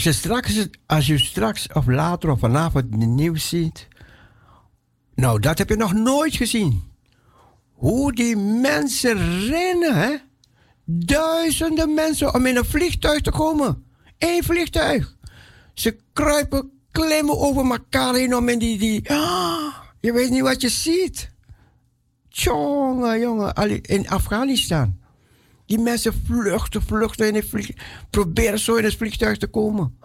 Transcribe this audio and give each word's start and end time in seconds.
Als 0.00 0.08
je 0.08 0.20
straks, 0.20 0.68
als 0.86 1.06
je 1.06 1.18
straks 1.18 1.66
of 1.72 1.86
later 1.86 2.30
of 2.30 2.38
vanavond 2.38 2.84
het 2.90 3.06
nieuws 3.06 3.48
ziet. 3.48 3.88
Nou, 5.14 5.40
dat 5.40 5.58
heb 5.58 5.68
je 5.68 5.76
nog 5.76 5.92
nooit 5.92 6.34
gezien. 6.34 6.82
Hoe 7.72 8.12
die 8.12 8.36
mensen 8.36 9.46
rennen, 9.46 9.94
hè? 9.94 10.16
Duizenden 10.84 11.94
mensen 11.94 12.34
om 12.34 12.46
in 12.46 12.56
een 12.56 12.64
vliegtuig 12.64 13.20
te 13.20 13.30
komen. 13.30 13.84
Eén 14.18 14.44
vliegtuig. 14.44 15.16
Ze 15.74 15.96
kruipen, 16.12 16.70
klimmen 16.90 17.38
over 17.38 17.70
elkaar 17.70 18.14
heen 18.14 18.36
om 18.36 18.48
in 18.48 18.58
die. 18.58 18.78
die 18.78 19.10
ah, 19.10 19.74
je 20.00 20.12
weet 20.12 20.30
niet 20.30 20.42
wat 20.42 20.60
je 20.60 20.68
ziet. 20.68 21.30
Jongen, 22.28 23.20
jongen, 23.20 23.82
in 23.82 24.08
Afghanistan. 24.08 24.99
Die 25.70 25.78
mensen 25.78 26.12
vluchten, 26.24 26.82
vluchten 26.82 27.26
in 27.26 27.34
het 27.34 27.48
vliegtuig. 27.48 28.06
Proberen 28.10 28.58
zo 28.58 28.74
in 28.74 28.84
het 28.84 28.96
vliegtuig 28.96 29.36
te 29.36 29.46
komen. 29.46 29.96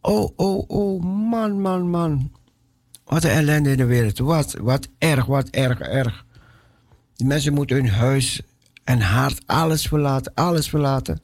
Oh, 0.00 0.28
oh, 0.36 0.64
oh, 0.68 1.02
man, 1.02 1.60
man, 1.60 1.90
man. 1.90 2.32
Wat 3.04 3.24
een 3.24 3.30
ellende 3.30 3.70
in 3.70 3.76
de 3.76 3.84
wereld. 3.84 4.18
Wat, 4.18 4.56
wat 4.60 4.88
erg, 4.98 5.26
wat 5.26 5.48
erg, 5.48 5.80
erg. 5.80 6.24
Die 7.14 7.26
mensen 7.26 7.54
moeten 7.54 7.76
hun 7.76 7.88
huis 7.88 8.42
en 8.84 9.00
hart, 9.00 9.42
alles 9.46 9.86
verlaten, 9.86 10.32
alles 10.34 10.68
verlaten. 10.68 11.20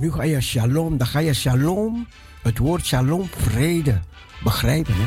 Nu 0.00 0.10
ga 0.10 0.24
je 0.24 0.40
shalom, 0.40 0.96
dan 0.96 1.06
ga 1.06 1.18
je 1.18 1.34
shalom, 1.34 2.06
het 2.42 2.58
woord 2.58 2.86
shalom, 2.86 3.28
vrede, 3.36 4.00
begrijpen. 4.44 4.94
Hè? 4.96 5.04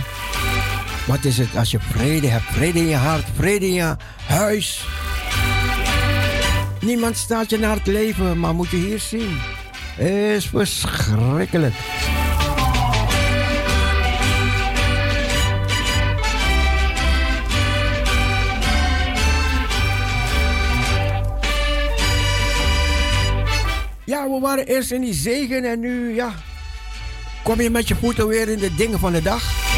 Wat 1.07 1.23
is 1.25 1.37
het 1.37 1.55
als 1.55 1.71
je 1.71 1.79
vrede 1.79 2.27
hebt? 2.27 2.43
Vrede 2.43 2.79
in 2.79 2.87
je 2.87 2.95
hart, 2.95 3.25
vrede 3.35 3.67
in 3.67 3.73
je 3.73 3.95
huis. 4.27 4.87
Niemand 6.81 7.17
staat 7.17 7.49
je 7.49 7.57
naar 7.57 7.75
het 7.75 7.87
leven, 7.87 8.39
maar 8.39 8.55
moet 8.55 8.69
je 8.69 8.77
hier 8.77 8.99
zien. 8.99 9.37
Is 9.97 10.47
verschrikkelijk. 10.47 11.75
We 24.33 24.39
waren 24.39 24.65
eerst 24.65 24.91
in 24.91 25.01
die 25.01 25.13
zegen 25.13 25.63
en 25.63 25.79
nu, 25.79 26.15
ja, 26.15 26.33
kom 27.43 27.61
je 27.61 27.69
met 27.69 27.87
je 27.87 27.95
voeten 27.95 28.27
weer 28.27 28.49
in 28.49 28.59
de 28.59 28.75
dingen 28.75 28.99
van 28.99 29.11
de 29.11 29.21
dag. 29.21 29.72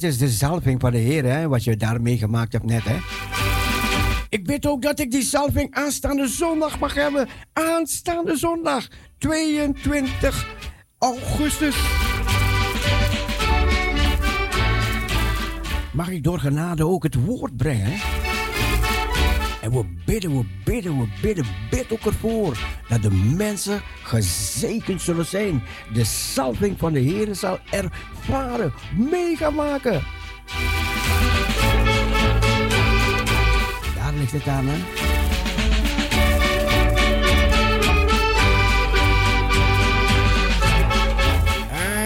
Dit 0.00 0.10
is 0.10 0.18
de 0.18 0.28
zalving 0.28 0.80
van 0.80 0.90
de 0.90 0.98
Heer, 0.98 1.24
hè, 1.24 1.48
wat 1.48 1.64
je 1.64 1.76
daarmee 1.76 2.18
gemaakt 2.18 2.52
hebt 2.52 2.64
net. 2.64 2.82
Hè. 2.84 2.96
Ik 4.28 4.46
weet 4.46 4.66
ook 4.66 4.82
dat 4.82 5.00
ik 5.00 5.10
die 5.10 5.22
zalving 5.22 5.74
aanstaande 5.74 6.28
zondag 6.28 6.78
mag 6.78 6.94
hebben. 6.94 7.28
Aanstaande 7.52 8.36
zondag, 8.36 8.88
22 9.18 10.46
augustus. 10.98 11.76
Mag 15.92 16.08
ik 16.08 16.24
door 16.24 16.38
genade 16.38 16.86
ook 16.86 17.02
het 17.02 17.24
woord 17.24 17.56
brengen? 17.56 17.92
We 19.70 19.84
bidden, 20.06 20.38
we 20.38 20.44
bidden, 20.64 20.98
we 20.98 21.06
bidden, 21.22 21.46
bid 21.70 21.92
ook 21.92 22.04
ervoor 22.04 22.58
dat 22.88 23.02
de 23.02 23.10
mensen 23.36 23.82
gezegend 24.02 25.02
zullen 25.02 25.26
zijn. 25.26 25.62
De 25.92 26.04
salving 26.04 26.78
van 26.78 26.92
de 26.92 26.98
Heer 26.98 27.34
zal 27.34 27.58
ervaren, 27.70 28.72
meegamaken. 29.10 30.02
Daar 33.94 34.14
ligt 34.14 34.32
het 34.32 34.46
aan, 34.46 34.66
hè? 34.68 34.78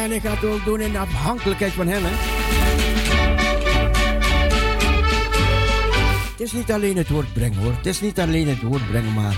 En 0.03 0.13
ik 0.13 0.23
ga 0.23 0.31
het 0.31 0.45
ook 0.45 0.65
doen 0.65 0.81
in 0.81 0.97
afhankelijkheid 0.97 1.73
van 1.73 1.87
hem, 1.87 2.03
hè? 2.05 2.34
Het 6.35 6.43
is 6.43 6.53
niet 6.53 6.73
alleen 6.73 6.97
het 6.97 7.09
woord 7.09 7.33
brengen 7.33 7.59
hoor. 7.59 7.73
Het 7.73 7.87
is 7.87 8.01
niet 8.01 8.21
alleen 8.21 8.49
het 8.49 8.63
woord 8.63 8.87
brengen, 8.87 9.13
maar 9.13 9.37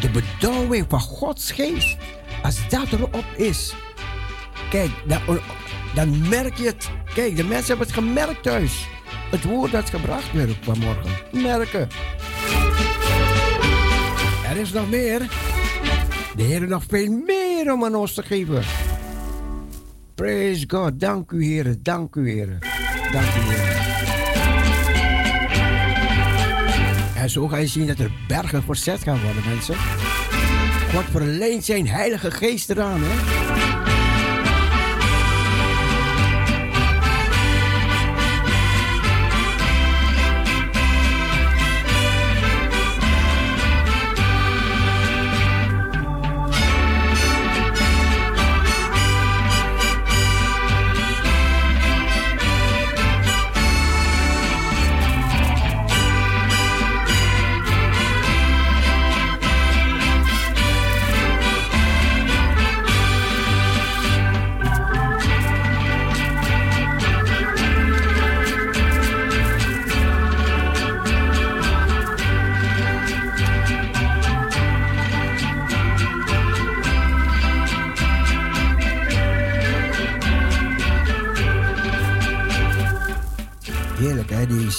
de 0.00 0.10
bedouwing 0.10 0.86
van 0.88 1.00
Gods 1.00 1.50
geest. 1.50 1.96
Als 2.42 2.68
dat 2.68 2.92
erop 2.92 3.24
is. 3.36 3.74
Kijk, 4.70 4.90
dan, 5.06 5.20
dan 5.94 6.28
merk 6.28 6.56
je 6.56 6.66
het. 6.66 6.88
Kijk, 7.14 7.36
de 7.36 7.44
mensen 7.44 7.66
hebben 7.66 7.86
het 7.86 7.96
gemerkt 7.96 8.42
thuis. 8.42 8.88
Het 9.30 9.44
woord 9.44 9.72
dat 9.72 9.90
gebracht 9.90 10.32
werd 10.32 10.56
vanmorgen. 10.60 11.10
Merken. 11.32 11.88
Er 14.50 14.56
is 14.56 14.72
nog 14.72 14.90
meer. 14.90 15.18
De 16.36 16.42
Heer 16.42 16.68
nog 16.68 16.84
veel 16.88 17.22
meer 17.26 17.72
om 17.72 17.84
aan 17.84 17.94
ons 17.94 18.14
te 18.14 18.22
geven. 18.22 18.62
Praise 20.14 20.64
God. 20.68 21.00
Dank 21.00 21.30
u, 21.30 21.44
Heer. 21.44 21.76
Dank 21.82 22.14
u, 22.14 22.30
Heer. 22.30 22.58
Dank 23.12 23.34
u, 23.34 23.40
Heer. 23.40 23.75
En 27.26 27.32
zo 27.32 27.48
ga 27.48 27.56
je 27.56 27.66
zien 27.66 27.86
dat 27.86 27.98
er 27.98 28.10
bergen 28.28 28.62
verzet 28.62 29.02
gaan 29.02 29.20
worden, 29.22 29.42
mensen. 29.48 29.74
God 30.94 31.04
verleent 31.10 31.64
zijn 31.64 31.88
heilige 31.88 32.30
geest 32.30 32.70
eraan, 32.70 33.00
hè. 33.02 33.55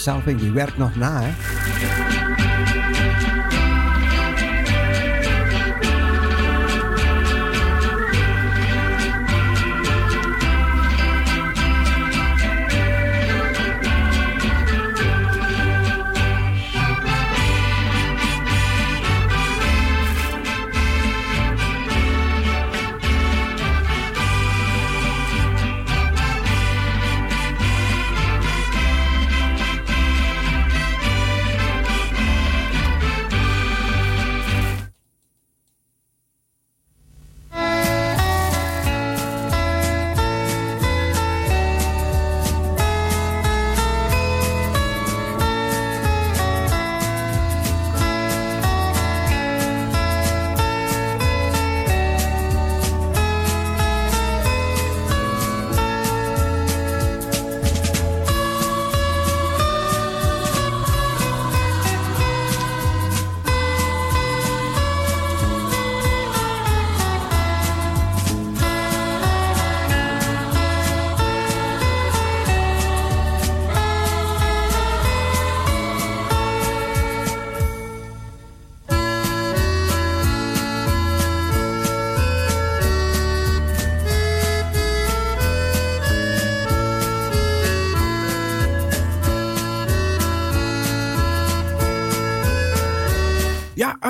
Salving 0.08 0.40
die 0.40 0.52
werkt 0.52 0.78
nog 0.78 0.96
na. 0.96 1.22
Hè? 1.22 2.27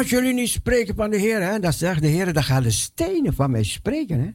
Jullie 0.10 0.34
niet 0.34 0.50
spreken 0.50 0.96
van 0.96 1.10
de 1.10 1.18
Heer, 1.18 1.62
dan 1.62 1.74
zegt 1.74 2.02
de 2.02 2.08
Heer, 2.08 2.34
dan 2.34 2.44
gaan 2.44 2.64
de 2.64 2.72
stenen 2.72 3.34
van 3.34 3.52
mij 3.52 3.64
spreken. 3.64 4.20
Hè? 4.20 4.30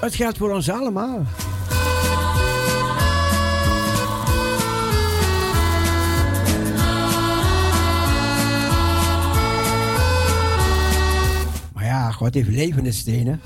Het 0.00 0.14
geldt 0.14 0.38
voor 0.38 0.52
ons 0.52 0.70
allemaal. 0.70 1.26
Maar 11.74 11.84
ja, 11.84 12.10
God 12.10 12.34
heeft 12.34 12.48
levende 12.48 12.92
stenen. 12.92 13.40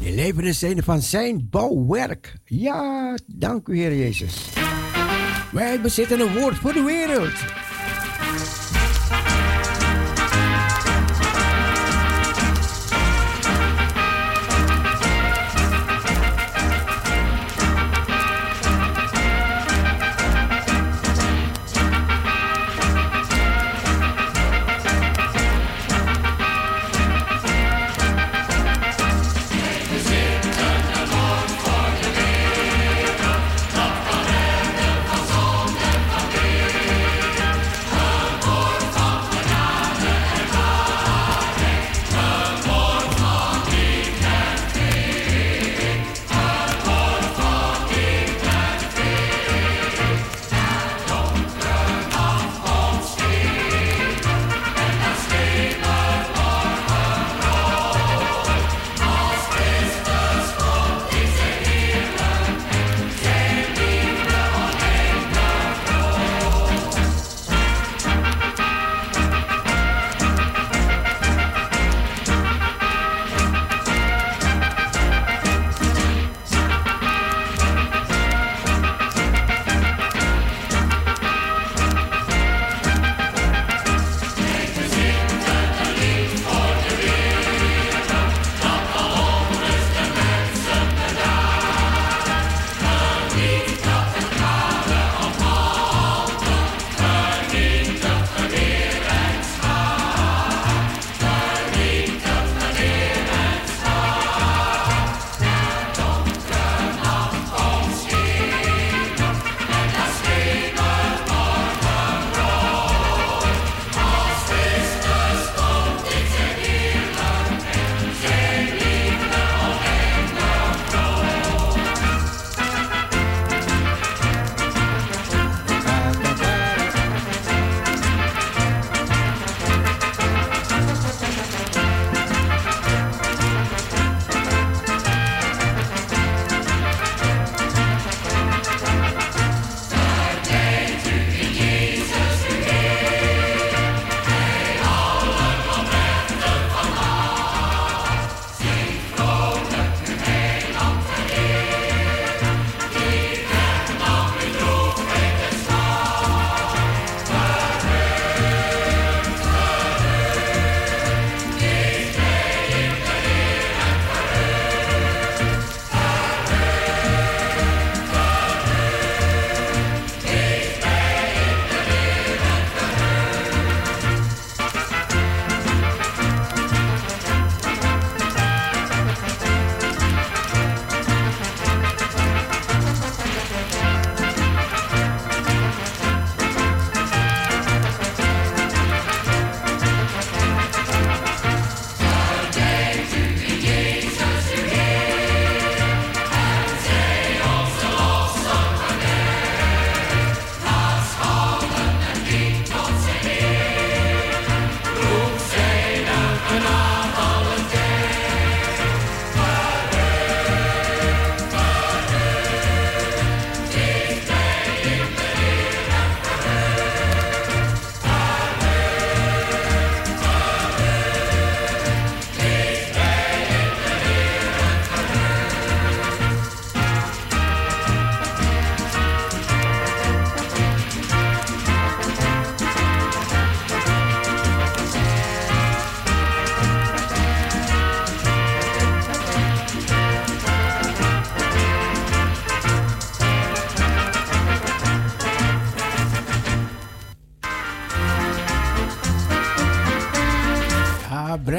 Die 0.00 0.14
levende 0.14 0.52
stenen 0.52 0.84
van 0.84 1.02
zijn 1.02 1.48
bouwwerk. 1.50 2.34
Ja, 2.44 3.14
dank 3.26 3.68
u 3.68 3.76
Heer 3.76 3.96
Jezus. 3.96 4.46
Wij 5.50 5.80
bezitten 5.80 6.20
een 6.20 6.34
woord 6.34 6.56
voor 6.56 6.72
de 6.72 6.82
wereld. 6.82 7.34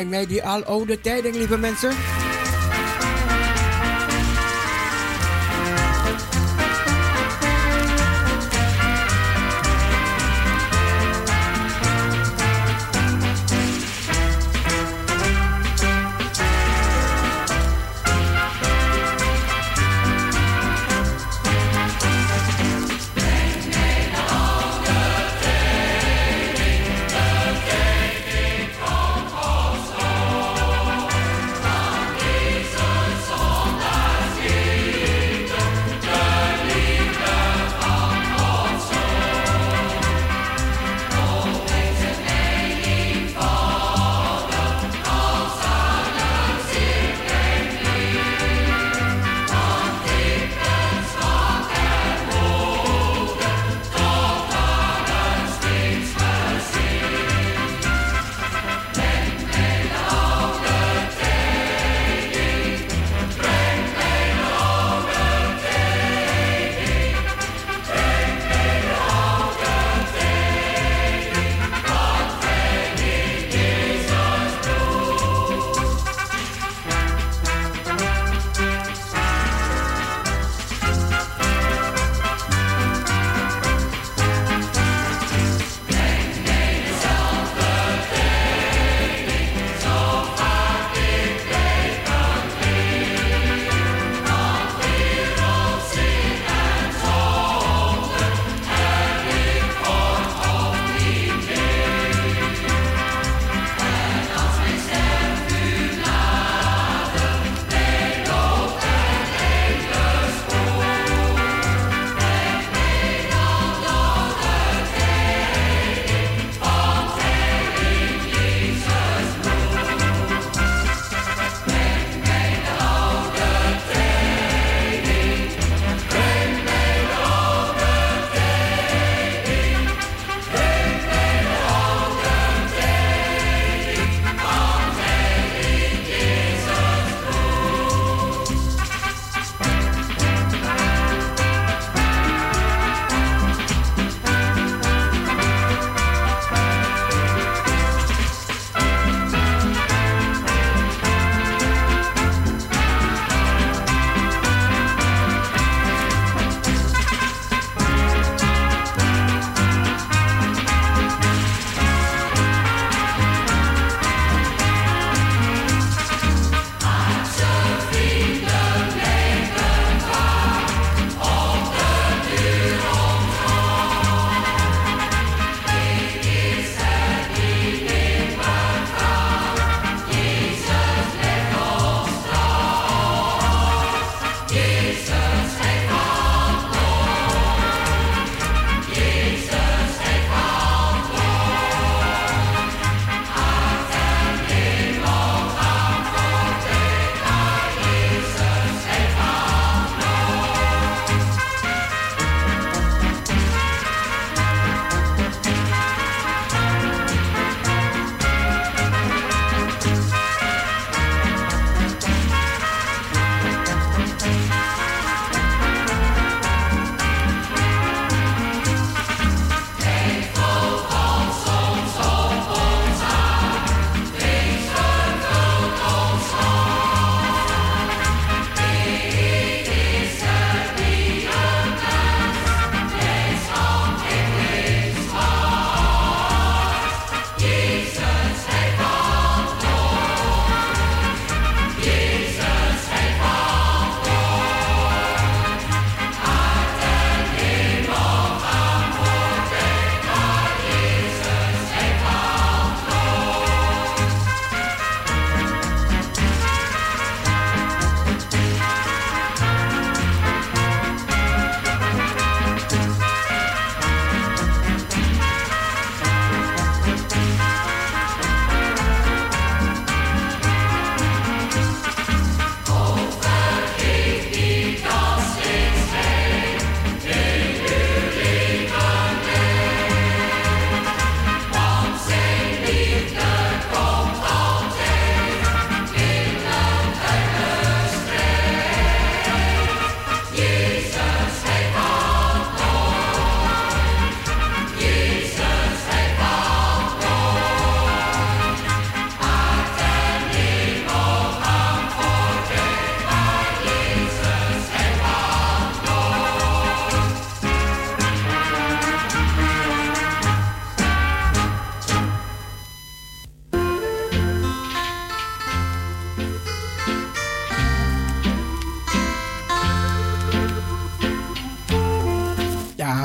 Breng 0.09 0.27
mij 0.27 0.27
die 0.27 0.43
al 0.43 0.63
oude 0.63 1.01
tijden, 1.01 1.37
lieve 1.37 1.57
mensen. 1.57 2.18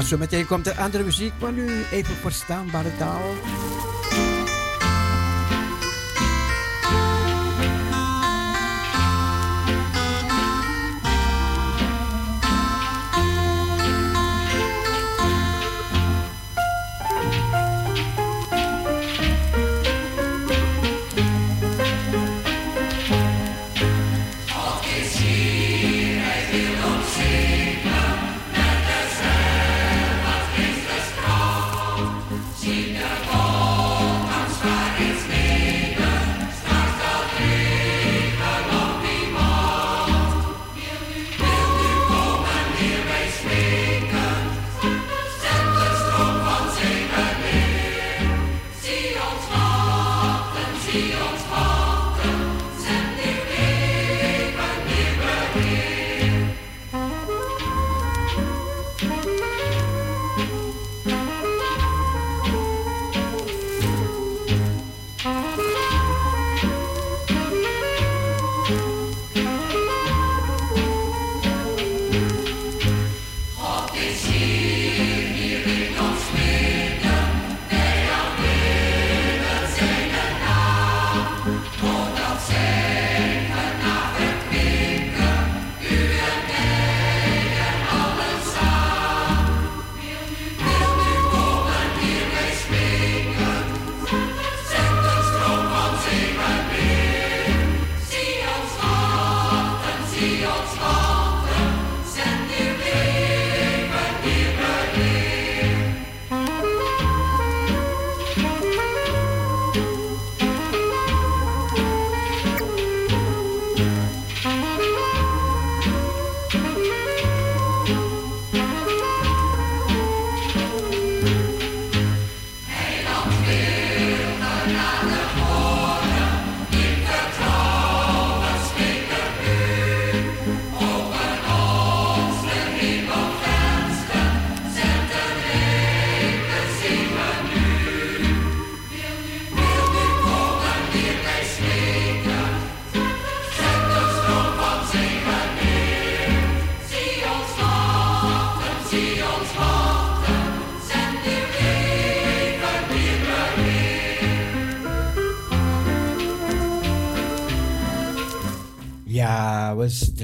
Zo 0.05 0.19
meteen 0.19 0.47
komt 0.47 0.67
er 0.67 0.79
andere 0.79 1.05
muziek, 1.05 1.33
maar 1.41 1.53
nu 1.53 1.85
even 1.91 2.15
verstaanbare 2.15 2.97
taal. 2.97 3.35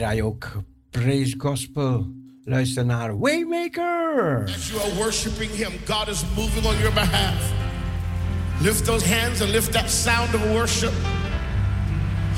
Draai 0.01 0.23
ook 0.23 0.63
praise 0.91 1.35
gospel. 1.39 2.07
Luister 2.45 2.85
naar 2.85 3.19
Waymaker. 3.19 4.43
As 4.45 4.71
you 4.71 4.81
are 4.81 4.95
worshiping 4.99 5.51
him, 5.51 5.73
God 5.87 6.09
is 6.09 6.25
moving 6.37 6.67
on 6.67 6.79
your 6.79 6.93
behalf. 6.93 7.53
Lift 8.63 8.85
those 8.85 9.05
hands 9.07 9.41
and 9.41 9.51
lift 9.51 9.73
that 9.73 9.91
sound 9.91 10.35
of 10.35 10.41
worship. 10.53 10.93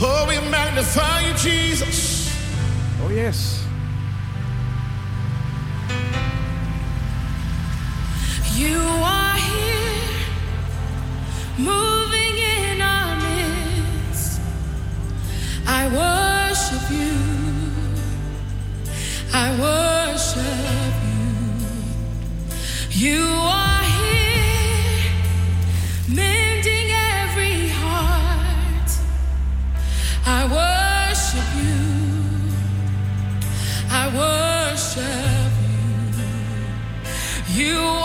Oh, 0.01 0.27
we 0.29 0.51
magnify 0.51 1.21
you, 1.27 1.35
Jesus. 1.35 2.31
Oh, 3.05 3.11
yes. 3.11 3.62
You. 37.55 38.02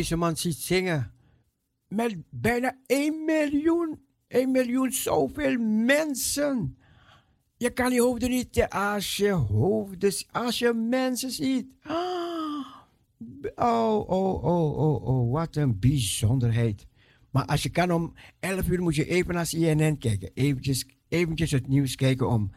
Deze 0.00 0.16
man 0.16 0.36
ziet 0.36 0.56
zingen. 0.56 1.12
Met 1.88 2.16
bijna 2.30 2.76
1 2.86 3.24
miljoen, 3.24 4.00
1 4.28 4.50
miljoen 4.50 4.92
zoveel 4.92 5.58
mensen. 5.58 6.78
Je 7.56 7.70
kan 7.70 7.92
je 7.92 8.00
hoofden 8.00 8.30
niet, 8.30 8.66
als 8.68 9.16
je 9.16 9.30
hoofden, 9.30 10.12
als 10.30 10.58
je 10.58 10.72
mensen 10.72 11.30
ziet. 11.30 11.66
Oh, 13.54 14.08
oh, 14.08 14.44
oh, 14.44 14.44
oh, 14.44 15.06
oh, 15.06 15.32
wat 15.32 15.56
een 15.56 15.78
bijzonderheid. 15.78 16.86
Maar 17.30 17.44
als 17.44 17.62
je 17.62 17.70
kan 17.70 17.92
om 17.92 18.14
11 18.38 18.68
uur 18.68 18.82
moet 18.82 18.94
je 18.94 19.06
even 19.06 19.34
naar 19.34 19.48
CNN 19.48 19.98
kijken. 19.98 20.30
Eventjes, 20.34 20.86
eventjes 21.08 21.50
het 21.50 21.66
nieuws 21.66 21.94
kijken 21.94 22.28
om, 22.28 22.50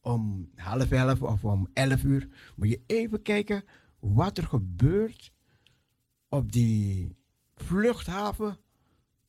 om 0.00 0.50
half 0.54 0.90
elf 0.90 1.22
of 1.22 1.44
om 1.44 1.68
11 1.72 2.02
uur. 2.02 2.28
Moet 2.56 2.68
je 2.68 2.82
even 2.86 3.22
kijken 3.22 3.64
wat 3.98 4.38
er 4.38 4.46
gebeurt 4.46 5.32
op 6.34 6.52
die 6.52 7.16
vluchthaven, 7.56 8.58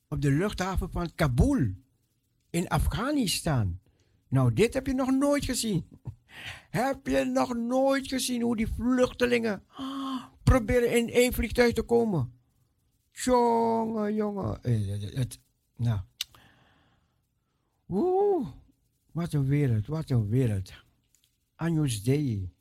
op 0.08 0.20
de 0.20 0.30
luchthaven 0.30 0.90
van 0.90 1.14
Kabul 1.14 1.74
in 2.50 2.68
Afghanistan. 2.68 3.78
Nou, 4.28 4.52
dit 4.52 4.74
heb 4.74 4.86
je 4.86 4.94
nog 4.94 5.10
nooit 5.10 5.44
gezien. 5.44 5.88
Heb 6.70 7.06
je 7.06 7.24
nog 7.24 7.54
nooit 7.54 8.08
gezien 8.08 8.42
hoe 8.42 8.56
die 8.56 8.66
vluchtelingen 8.66 9.62
proberen 10.42 10.96
in 10.96 11.08
één 11.08 11.32
vliegtuig 11.32 11.72
te 11.72 11.82
komen? 11.82 12.32
Jongen, 13.12 14.14
jongen. 14.14 14.58
Het, 15.14 15.40
nou. 15.76 16.00
Oeh, 17.88 18.48
wat 19.12 19.32
een 19.32 19.46
wereld, 19.46 19.86
wat 19.86 20.10
een 20.10 20.28
wereld. 20.28 20.72
Agnus 21.54 22.02
Dei. 22.02 22.55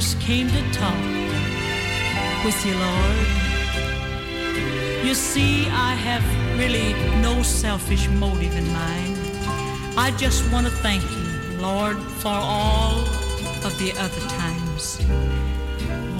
just 0.00 0.20
came 0.20 0.46
to 0.46 0.62
talk 0.72 1.04
with 2.44 2.66
you, 2.66 2.74
Lord. 2.74 3.26
You 5.06 5.14
see, 5.14 5.66
I 5.70 5.94
have 5.94 6.24
really 6.58 6.92
no 7.22 7.42
selfish 7.42 8.06
motive 8.10 8.54
in 8.54 8.70
mind. 8.74 9.16
I 9.96 10.10
just 10.18 10.52
want 10.52 10.66
to 10.66 10.72
thank 10.86 11.02
you, 11.02 11.62
Lord, 11.62 11.96
for 12.20 12.36
all 12.56 12.98
of 13.64 13.72
the 13.78 13.92
other 14.04 14.22
times. 14.42 14.98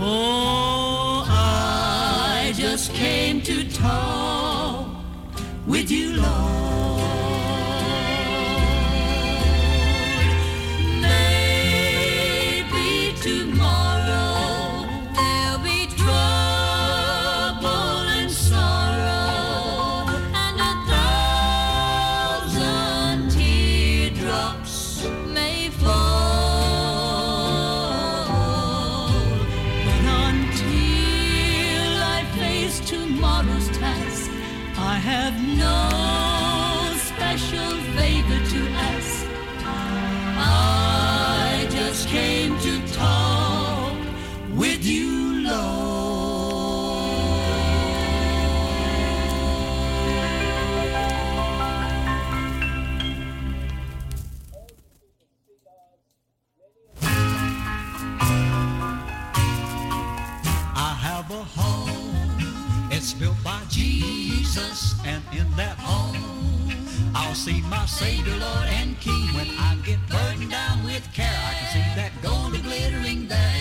Oh, 0.00 1.26
I 1.28 2.54
just 2.56 2.94
came 2.94 3.42
to 3.42 3.70
talk 3.72 4.88
with 5.66 5.90
you, 5.90 6.16
Lord. 6.16 6.35
built 63.26 63.42
by 63.42 63.60
Jesus, 63.68 64.94
and 65.04 65.20
in 65.32 65.50
that 65.56 65.76
home 65.78 66.16
I'll 67.12 67.34
see 67.34 67.60
my 67.62 67.84
Savior, 67.86 68.36
Lord, 68.36 68.68
and 68.78 68.98
King. 69.00 69.26
When 69.34 69.50
I 69.58 69.74
get 69.84 69.98
burdened 70.08 70.52
down 70.52 70.84
with 70.84 71.04
care, 71.12 71.40
I 71.50 71.52
can 71.58 71.68
see 71.74 71.88
that 72.00 72.12
gold 72.22 72.52
glittering 72.62 73.26
there. 73.26 73.55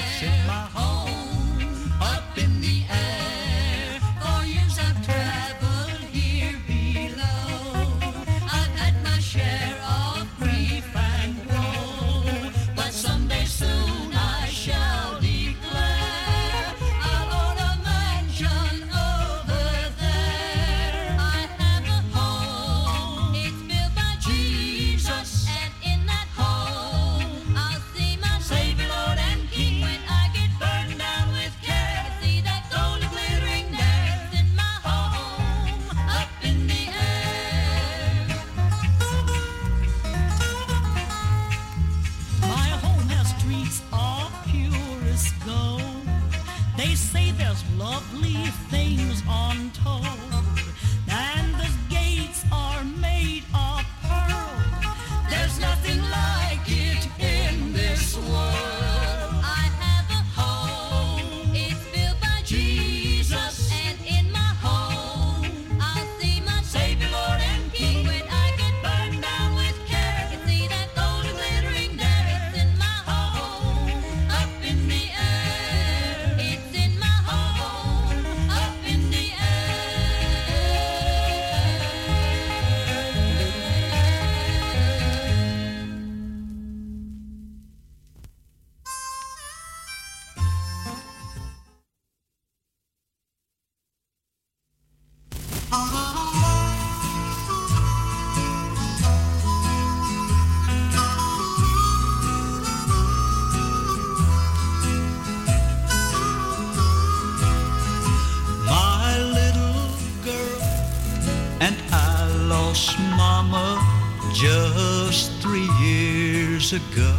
go. 116.95 117.13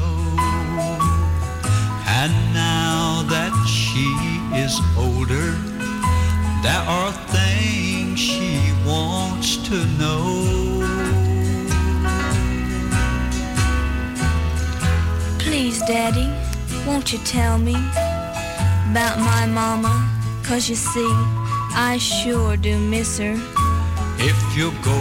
And 2.09 2.33
now 2.55 3.23
that 3.29 3.53
she 3.69 4.09
is 4.65 4.75
older, 4.97 5.49
there 6.65 6.85
are 6.99 7.13
things 7.37 8.19
she 8.19 8.73
wants 8.87 9.59
to 9.69 9.77
know. 10.01 10.23
Please, 15.39 15.81
Daddy, 15.83 16.29
won't 16.87 17.13
you 17.13 17.19
tell 17.19 17.59
me 17.59 17.77
about 18.91 19.19
my 19.19 19.47
mama? 19.47 19.95
Cause 20.43 20.71
you 20.71 20.77
see, 20.77 21.13
I 21.75 21.99
sure 22.01 22.57
do 22.57 22.79
miss 22.79 23.19
her. 23.19 23.37
If 24.19 24.39
you 24.57 24.73
go 24.83 24.96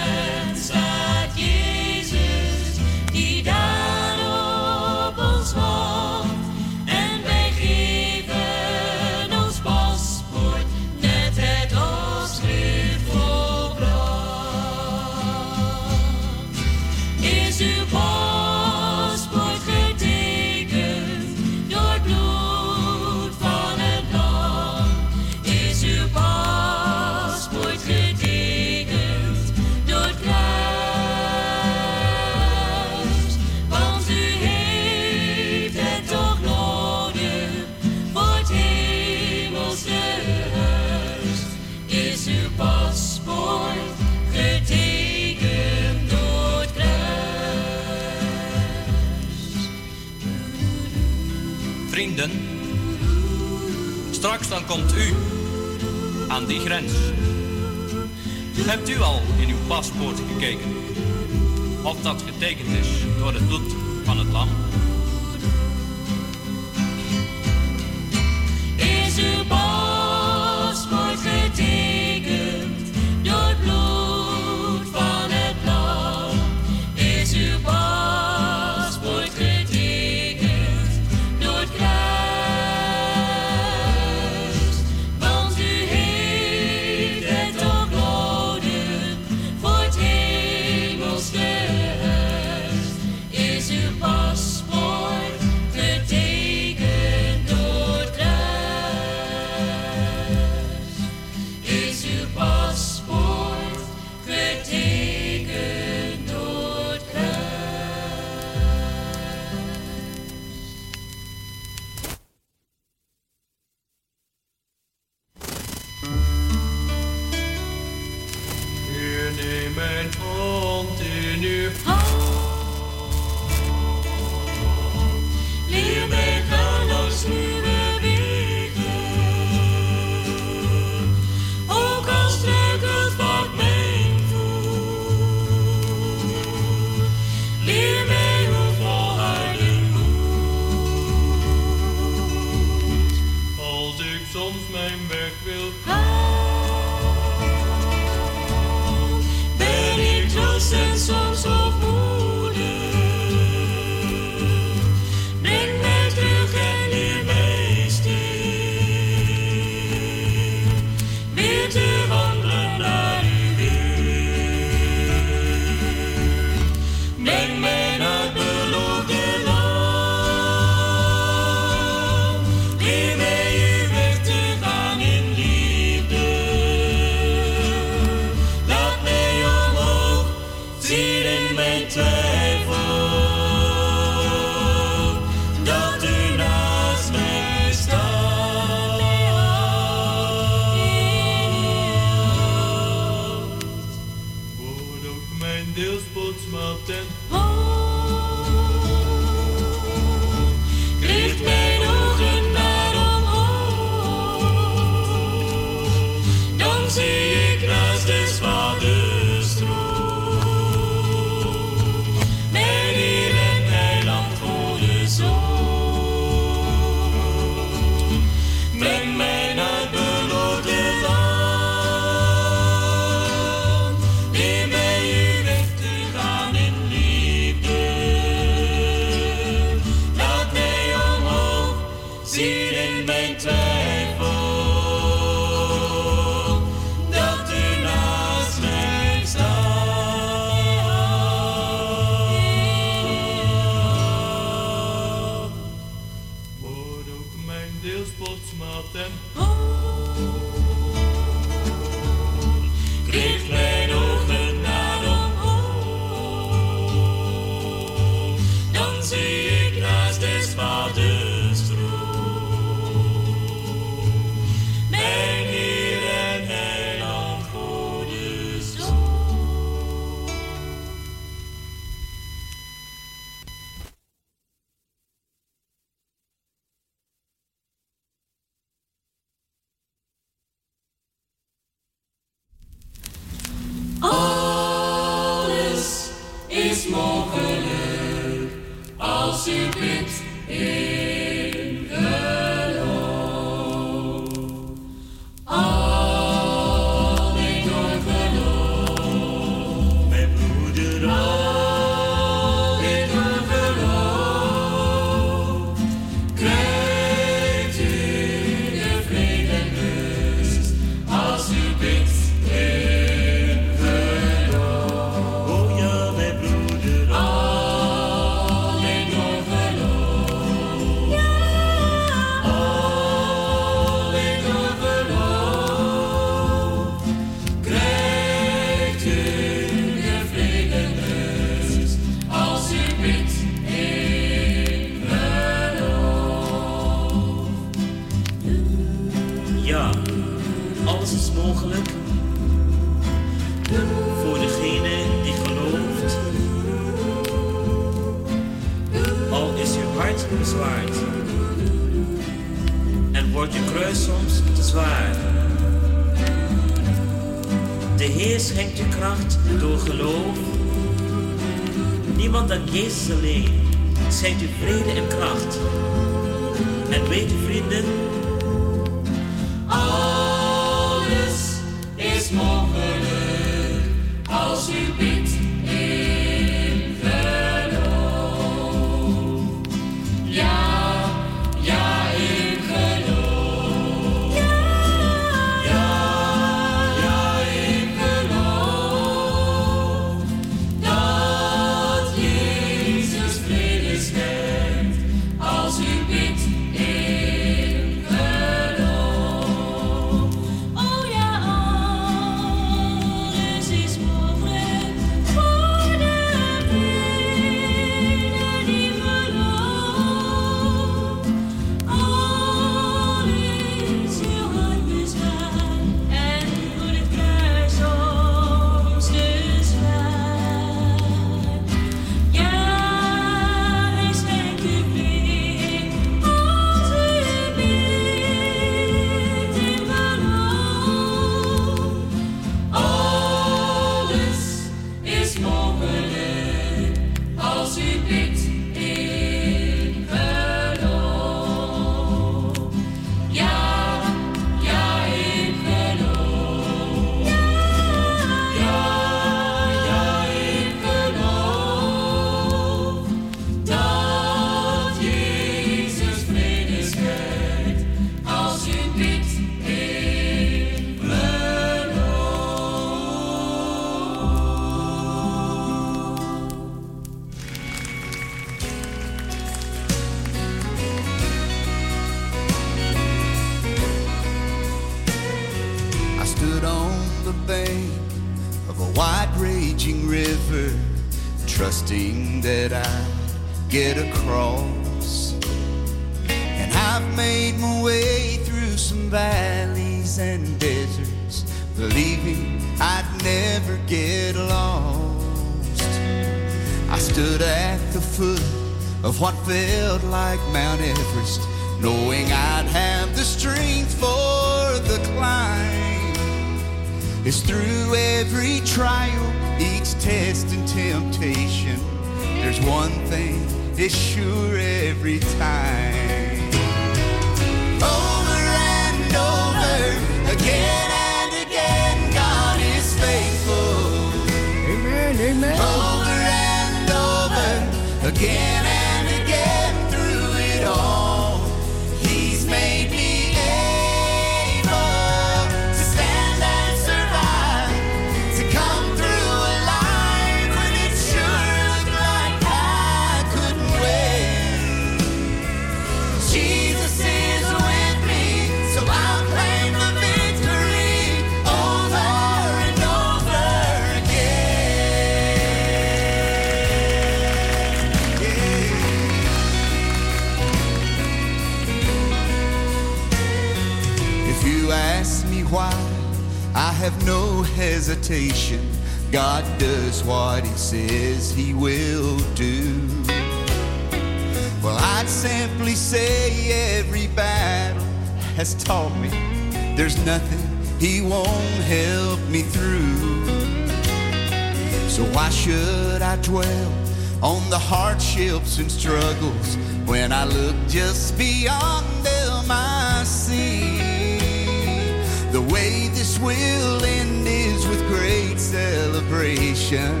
ocean 599.71 600.00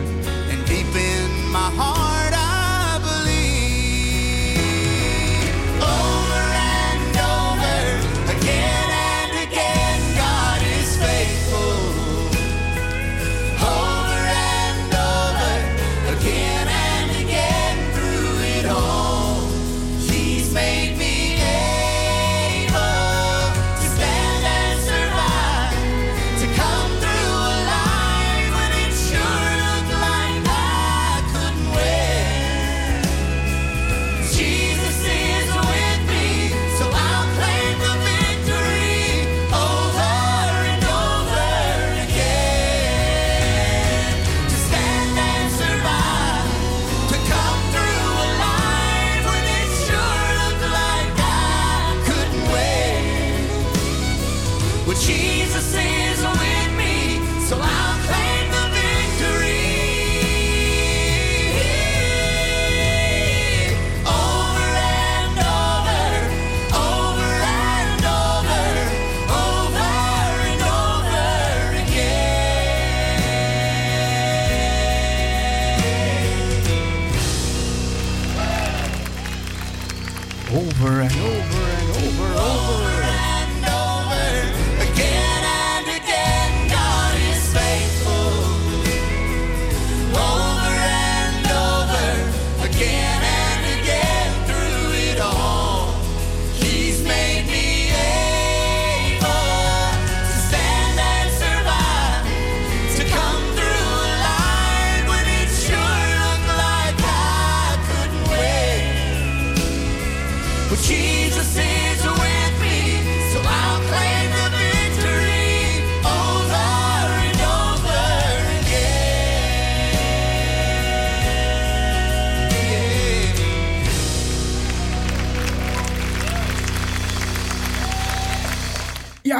she 55.11 55.40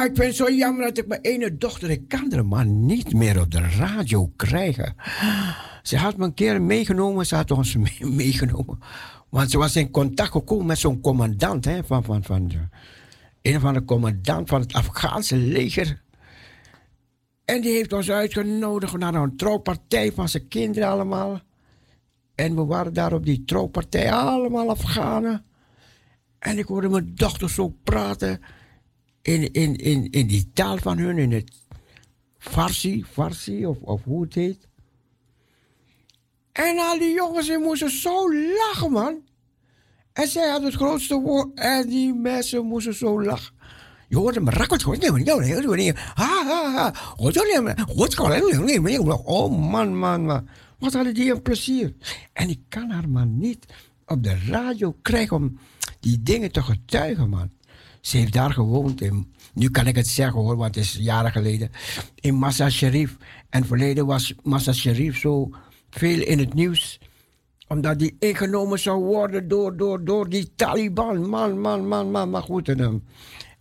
Ik 0.04 0.16
vind 0.16 0.18
het 0.26 0.36
zo 0.36 0.50
jammer 0.50 0.86
dat 0.86 0.98
ik 0.98 1.06
mijn 1.06 1.20
ene 1.20 1.56
dochter, 1.56 1.90
ik 1.90 2.08
kan 2.08 2.32
haar 2.32 2.46
maar 2.46 2.66
niet 2.66 3.12
meer 3.12 3.40
op 3.40 3.50
de 3.50 3.60
radio 3.60 4.32
krijgen. 4.36 4.94
Ze 5.82 5.96
had 5.96 6.16
me 6.16 6.24
een 6.24 6.34
keer 6.34 6.62
meegenomen, 6.62 7.26
ze 7.26 7.34
had 7.34 7.50
ons 7.50 7.76
mee- 7.84 8.10
meegenomen. 8.10 8.78
Want 9.28 9.50
ze 9.50 9.58
was 9.58 9.76
in 9.76 9.90
contact 9.90 10.30
gekomen 10.30 10.66
met 10.66 10.78
zo'n 10.78 11.00
commandant, 11.00 11.64
hè, 11.64 11.84
van, 11.84 12.04
van, 12.04 12.22
van 12.22 12.50
een 13.42 13.60
van 13.60 13.74
de 13.74 13.84
commandant 13.84 14.48
van 14.48 14.60
het 14.60 14.72
Afghaanse 14.72 15.36
leger. 15.36 16.02
En 17.44 17.60
die 17.60 17.72
heeft 17.72 17.92
ons 17.92 18.10
uitgenodigd 18.10 18.98
naar 18.98 19.14
een 19.14 19.36
trouwpartij 19.36 20.12
van 20.12 20.28
zijn 20.28 20.48
kinderen 20.48 20.88
allemaal. 20.88 21.40
En 22.34 22.54
we 22.54 22.64
waren 22.64 22.92
daar 22.94 23.12
op 23.12 23.24
die 23.24 23.44
trouwpartij, 23.44 24.12
allemaal 24.12 24.70
Afghanen. 24.70 25.44
En 26.38 26.58
ik 26.58 26.66
hoorde 26.66 26.88
mijn 26.88 27.12
dochter 27.14 27.50
zo 27.50 27.68
praten 27.84 28.40
in, 29.22 29.52
in, 29.52 29.76
in, 29.76 30.10
in 30.10 30.26
die 30.26 30.50
taal 30.54 30.76
van 30.76 30.98
hun, 30.98 31.18
in 31.18 31.32
het 31.32 31.52
Farsi, 32.38 33.04
Farsi 33.10 33.66
of, 33.66 33.78
of 33.80 34.04
hoe 34.04 34.22
het 34.22 34.34
heet. 34.34 34.68
En 36.52 36.78
al 36.78 36.98
die 36.98 37.14
jongens 37.14 37.46
die 37.46 37.58
moesten 37.58 37.90
zo 37.90 38.34
lachen, 38.34 38.92
man. 38.92 39.20
En 40.12 40.28
zij 40.28 40.48
had 40.48 40.62
het 40.62 40.74
grootste 40.74 41.20
woord 41.20 41.58
en 41.58 41.88
die 41.88 42.14
mensen 42.14 42.66
moesten 42.66 42.94
zo 42.94 43.22
lachen. 43.22 43.54
Je 44.08 44.16
hoorde 44.16 44.40
me 44.40 44.50
rakkelt 44.50 44.82
gewoon. 44.82 45.00
Ha, 46.14 46.44
ha, 46.44 46.72
ha. 46.72 46.94
Oh, 49.24 49.50
man, 49.70 49.98
man, 49.98 50.24
man. 50.24 50.48
Wat 50.78 50.92
hadden 50.92 51.14
die 51.14 51.32
een 51.32 51.42
plezier. 51.42 51.94
En 52.32 52.48
ik 52.48 52.60
kan 52.68 52.90
haar 52.90 53.08
maar 53.08 53.26
niet 53.26 53.66
op 54.06 54.22
de 54.22 54.38
radio 54.46 54.96
krijgen 55.02 55.36
om 55.36 55.58
die 56.00 56.22
dingen 56.22 56.52
te 56.52 56.62
getuigen, 56.62 57.28
man. 57.28 57.50
Ze 58.02 58.16
heeft 58.16 58.32
daar 58.32 58.52
gewoond. 58.52 59.00
In, 59.00 59.32
nu 59.54 59.70
kan 59.70 59.86
ik 59.86 59.96
het 59.96 60.06
zeggen 60.06 60.40
hoor, 60.40 60.56
want 60.56 60.74
het 60.74 60.84
is 60.84 60.96
jaren 61.00 61.32
geleden. 61.32 61.70
In 62.14 62.34
Massa 62.34 62.70
Sharif. 62.70 63.16
En 63.50 63.66
verleden 63.66 64.06
was 64.06 64.34
Massa 64.42 64.72
Sharif 64.72 65.18
zo 65.18 65.50
veel 65.90 66.20
in 66.20 66.38
het 66.38 66.54
nieuws. 66.54 67.00
Omdat 67.68 67.98
die 67.98 68.16
ingenomen 68.18 68.78
zou 68.78 69.04
worden 69.04 69.48
door, 69.48 69.76
door, 69.76 70.04
door 70.04 70.28
die 70.28 70.52
Taliban. 70.56 71.28
Man, 71.28 71.60
man, 71.60 71.88
man, 71.88 72.10
man. 72.10 72.30
Maar 72.30 72.42
goed. 72.42 72.68
En, 72.68 73.04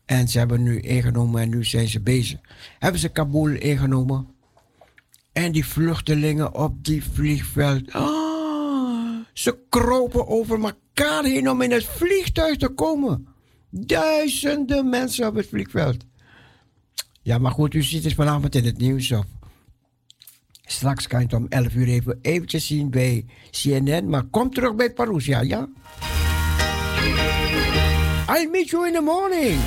en 0.06 0.28
ze 0.28 0.38
hebben 0.38 0.64
nu 0.64 0.80
ingenomen 0.80 1.42
en 1.42 1.50
nu 1.50 1.66
zijn 1.66 1.88
ze 1.88 2.00
bezig. 2.00 2.39
Hebben 2.80 3.02
ze 3.02 3.10
Kabul 3.10 3.50
ingenomen. 3.50 4.28
En 5.32 5.52
die 5.52 5.66
vluchtelingen 5.66 6.56
op 6.56 6.86
die 6.86 7.04
vliegveld. 7.04 7.94
Ah, 7.94 9.16
ze 9.34 9.58
kropen 9.70 10.28
over 10.28 10.60
elkaar 10.64 11.24
heen 11.24 11.50
om 11.50 11.62
in 11.62 11.72
het 11.72 11.86
vliegtuig 11.86 12.58
te 12.58 12.70
komen. 12.70 13.31
Duizenden 13.74 14.89
mensen 14.89 15.28
op 15.28 15.36
het 15.36 15.47
vliegveld. 15.47 15.97
Ja, 17.22 17.38
maar 17.38 17.51
goed, 17.51 17.74
u 17.74 17.84
ziet 17.84 18.03
het 18.03 18.13
vanavond 18.13 18.55
in 18.55 18.65
het 18.65 18.78
nieuws 18.78 19.11
op. 19.11 19.26
Straks 20.65 21.07
kan 21.07 21.19
je 21.19 21.26
het 21.26 21.36
om 21.36 21.45
11 21.49 21.74
uur 21.74 21.88
even 21.88 22.19
eventjes 22.22 22.67
zien 22.67 22.89
bij 22.89 23.26
CNN. 23.49 24.09
Maar 24.09 24.24
kom 24.24 24.53
terug 24.53 24.76
bij 24.76 24.93
Parousia, 24.93 25.41
ja? 25.41 25.69
I'll 28.30 28.49
meet 28.51 28.69
you 28.69 28.88
in 28.88 28.93
the 28.93 29.01
morning. 29.01 29.59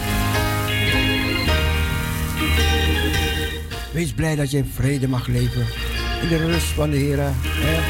Wees 3.92 4.12
blij 4.12 4.36
dat 4.36 4.50
je 4.50 4.56
in 4.56 4.64
vrede 4.64 5.08
mag 5.08 5.26
leven. 5.26 5.66
In 6.22 6.28
de 6.28 6.36
rust 6.36 6.66
van 6.66 6.90
de 6.90 6.96
Heer. 6.96 7.18
Hè? 7.20 7.80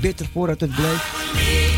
Bid 0.00 0.20
ervoor 0.20 0.46
dat 0.46 0.60
het 0.60 0.74
blijft. 0.74 1.69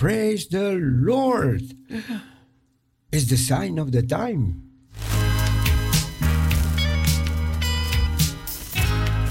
Praise 0.00 0.48
the 0.48 0.80
Lord. 0.80 1.60
It's 3.12 3.28
the 3.28 3.36
sign 3.36 3.78
of 3.78 3.92
the 3.92 4.00
time. 4.00 4.64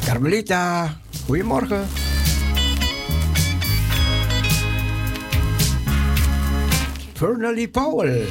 Carmelita, 0.06 0.94
goedemorgen. 1.26 1.88
Fernally 7.16 7.66
Powell. 7.66 8.30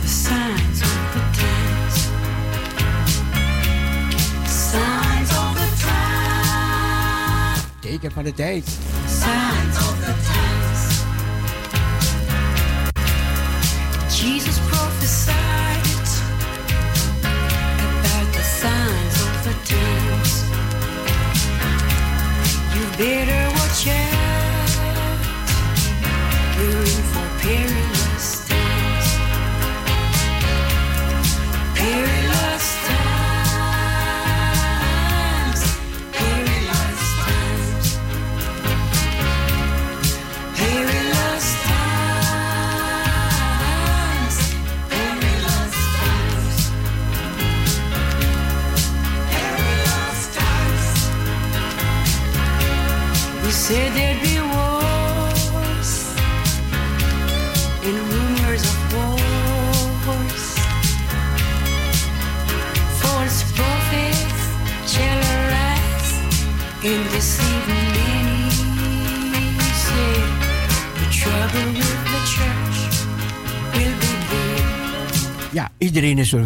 The 0.00 0.08
signs 0.08 0.80
of 0.80 0.96
the 1.12 1.24
times. 1.36 2.08
Signs 4.48 5.30
of 5.36 5.52
the 5.60 5.68
times. 5.84 6.00
Teken 7.80 8.12
van 8.12 8.24
de 8.24 8.32
tijd. 8.32 8.78
Jesus 14.20 14.69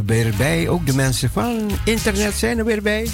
er 0.07 0.15
weer 0.15 0.35
bij. 0.37 0.69
Ook 0.69 0.87
de 0.87 0.95
mensen 0.95 1.31
van 1.31 1.71
internet 1.85 2.35
zijn 2.35 2.59
er 2.59 2.65
weer 2.65 2.83
bij. 2.83 3.09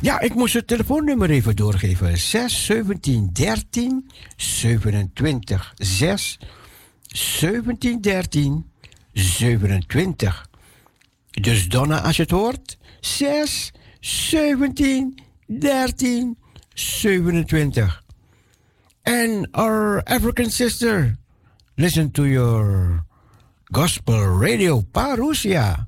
Ja, 0.00 0.20
ik 0.20 0.34
moest 0.34 0.54
het 0.54 0.66
telefoonnummer 0.66 1.30
even 1.30 1.56
doorgeven. 1.56 2.18
6 2.18 2.64
17 2.64 3.30
13 3.32 4.10
27 4.36 5.74
6 5.76 6.38
17 7.06 8.00
13 8.00 8.70
27. 9.12 10.48
Dus 11.30 11.68
Donna, 11.68 12.00
als 12.00 12.16
je 12.16 12.22
het 12.22 12.30
hoort. 12.30 12.78
6 13.00 13.72
17 14.00 15.18
13 15.46 16.38
27. 16.74 18.02
And 19.04 19.46
our 19.54 20.02
African 20.06 20.50
sister, 20.50 21.16
listen 21.78 22.10
to 22.12 22.26
your 22.26 23.04
gospel 23.72 24.20
radio, 24.26 24.80
Parousia. 24.82 25.86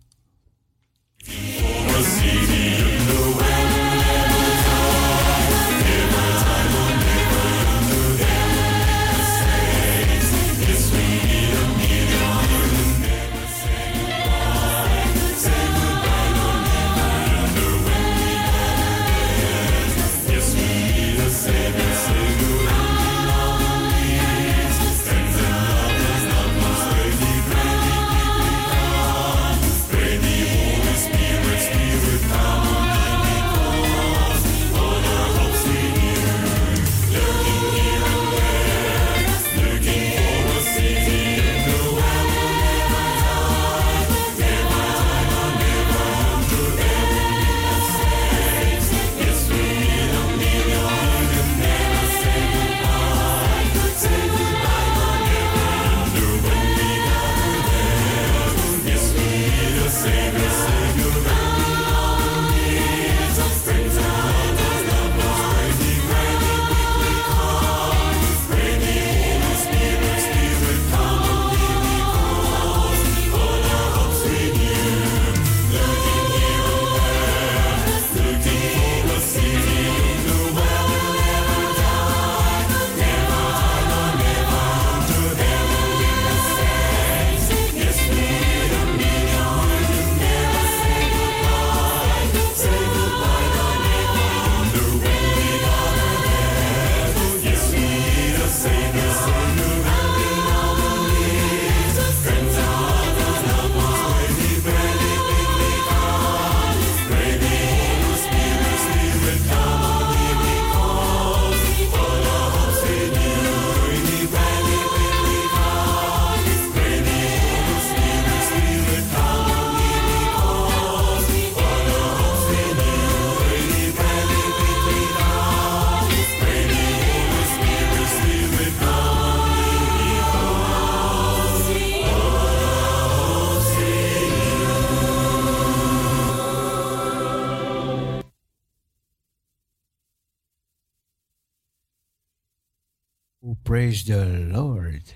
Praise 143.93 144.05
the 144.05 144.49
Lord. 144.51 145.15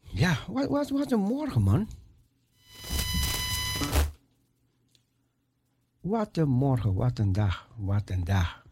Ja, 0.00 0.38
wat, 0.48 0.68
wat, 0.68 0.90
wat 0.90 1.12
een 1.12 1.20
morgen, 1.20 1.62
man. 1.62 1.88
Wat 6.00 6.36
een 6.36 6.48
morgen, 6.48 6.94
wat 6.94 7.18
een 7.18 7.32
dag, 7.32 7.68
wat 7.76 8.10
een 8.10 8.24
dag. 8.24 8.62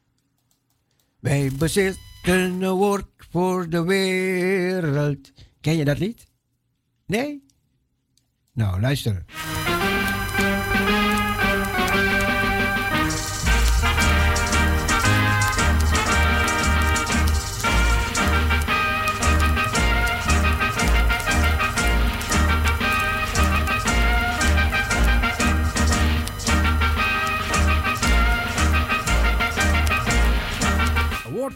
Wij 1.20 1.50
bezitten 1.58 2.02
een 2.22 2.68
woord 2.68 3.06
voor 3.30 3.68
de 3.68 3.82
wereld. 3.82 5.32
Ken 5.60 5.76
je 5.76 5.84
dat 5.84 5.98
lied? 5.98 6.26
Nee? 7.06 7.44
Nou, 8.52 8.80
luister. 8.80 9.24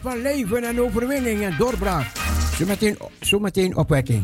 van 0.01 0.21
leven 0.21 0.63
en 0.63 0.81
overwinning 0.81 1.43
en 1.43 1.55
doorbraak. 1.57 2.05
Zometeen, 2.57 2.97
zometeen 3.19 3.75
opwekking. 3.75 4.23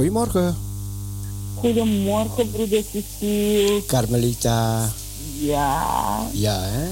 goedemorgen. 0.00 0.56
Goedemorgen, 1.54 2.50
broeder 2.50 2.82
Cecile. 2.92 3.82
Carmelita. 3.86 4.92
Ja, 5.40 6.26
Ja, 6.32 6.60
hè? 6.60 6.86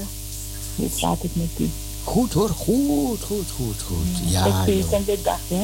hoe 0.75 0.89
gaat 0.89 1.21
het 1.21 1.35
met 1.35 1.49
u? 1.57 1.69
Goed 2.03 2.33
hoor, 2.33 2.49
goed, 2.49 3.21
goed, 3.23 3.45
goed, 3.55 3.81
goed. 3.87 4.31
Ja, 4.31 4.45
joh. 4.47 4.63
Gezegende 4.63 5.17
dag, 5.23 5.39
hè? 5.47 5.63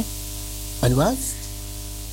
En 0.80 0.96
wat? 0.96 1.14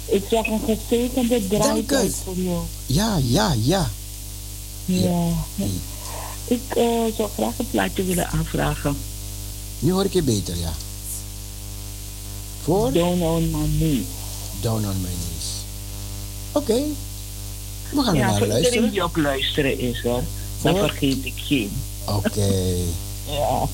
Ik 0.07 0.23
zeg 0.31 0.47
een 0.47 0.61
gezegende 0.67 1.49
Dank 1.49 1.89
draai 1.89 2.07
u. 2.07 2.11
voor 2.25 2.37
jou. 2.37 2.61
Ja, 2.87 3.17
ja, 3.23 3.55
ja. 3.63 3.91
Ja. 4.85 5.29
Ik 6.45 6.63
eh, 6.69 6.85
zou 7.17 7.29
graag 7.35 7.59
een 7.59 7.71
plaatje 7.71 8.05
willen 8.05 8.29
aanvragen. 8.29 8.97
Nu 9.79 9.93
hoor 9.93 10.05
ik 10.05 10.13
je 10.13 10.23
beter, 10.23 10.57
ja. 10.57 10.73
Voor? 12.63 12.93
Down 12.93 13.23
on 13.23 13.51
my. 13.79 14.05
Down 14.63 14.85
on 14.85 15.01
my 15.01 15.09
knees. 15.09 15.49
Oké. 16.53 16.83
We 17.93 18.03
gaan 18.03 18.15
er 18.15 18.21
Ja, 18.21 18.31
naar 18.39 18.47
luisteren. 18.47 18.91
die 18.91 19.05
op 19.05 19.17
luisteren 19.17 19.79
is, 19.79 20.03
hoor. 20.03 20.23
Dan 20.63 20.77
vergeet 20.77 21.25
ik 21.25 21.33
geen. 21.37 21.71
Oké. 22.09 22.51
Ja. 23.27 23.69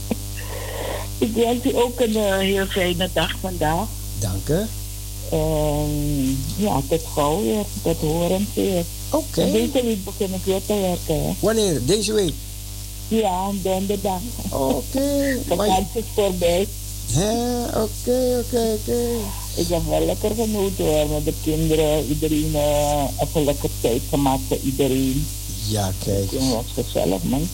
Ik 1.19 1.35
wens 1.35 1.65
u 1.65 1.77
ook 1.77 2.01
een 2.01 2.17
eh, 2.17 2.37
heel 2.39 2.67
fijne 2.67 3.09
dag 3.13 3.35
vandaag. 3.41 3.87
Dank 4.19 4.49
u. 4.49 4.67
Ja, 6.57 6.81
tot 6.89 7.03
gauw 7.15 7.43
weer. 7.43 7.65
Tot 7.83 7.97
horen 8.01 8.47
weer. 8.55 8.85
Oké. 9.11 9.41
En 9.41 9.53
Deze 9.53 9.83
week 9.85 10.05
begin 10.05 10.35
ik 10.35 10.45
weer 10.45 10.61
te 10.67 10.75
werken. 10.75 11.37
Wanneer? 11.41 11.85
Deze 11.87 12.13
week? 12.13 12.33
Ja, 13.09 13.51
donderdag. 13.63 14.21
Oké. 14.51 15.37
Vakantie 15.49 15.87
is 15.95 16.05
voorbij. 16.15 16.67
Hè, 17.13 17.65
oké, 17.67 18.45
oké, 18.45 18.77
oké. 18.81 19.01
Ik 19.59 19.69
heb 19.69 19.83
wel 19.89 20.05
lekker 20.07 20.31
genoten 20.35 20.85
hoor, 20.85 21.09
met 21.09 21.25
de 21.25 21.33
kinderen. 21.43 22.05
Iedereen 22.09 22.55
even 23.23 23.45
lekker 23.45 23.71
tijd 23.81 24.03
gemaakt 24.11 24.43
voor 24.49 24.59
iedereen. 24.65 25.27
Ja, 25.69 25.93
kijk. 26.05 26.31
Het 26.31 26.51
was 26.53 26.65
gezellig, 26.85 27.23
man. 27.23 27.49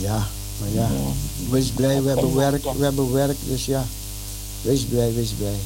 Ja, 0.00 0.28
maar 0.60 0.68
ja. 0.74 0.88
Wees 1.50 1.68
blij, 1.68 2.02
we 2.02 2.08
hebben 2.08 2.34
werk, 2.34 2.64
we 2.76 2.84
hebben 2.84 3.12
werk, 3.12 3.36
dus 3.48 3.64
ja. 3.66 3.86
Wees 4.62 4.82
blij, 4.82 5.14
wees 5.14 5.30
blij. 5.38 5.58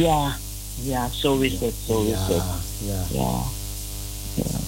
Ja, 0.00 0.36
ja, 0.82 1.08
zo 1.12 1.38
is 1.38 1.52
het, 1.52 1.72
zo 1.86 2.02
is 2.02 2.10
Ja, 2.10 2.26
het. 2.34 2.42
ja. 2.86 3.04
Ja. 3.12 3.42
ja. 4.34 4.58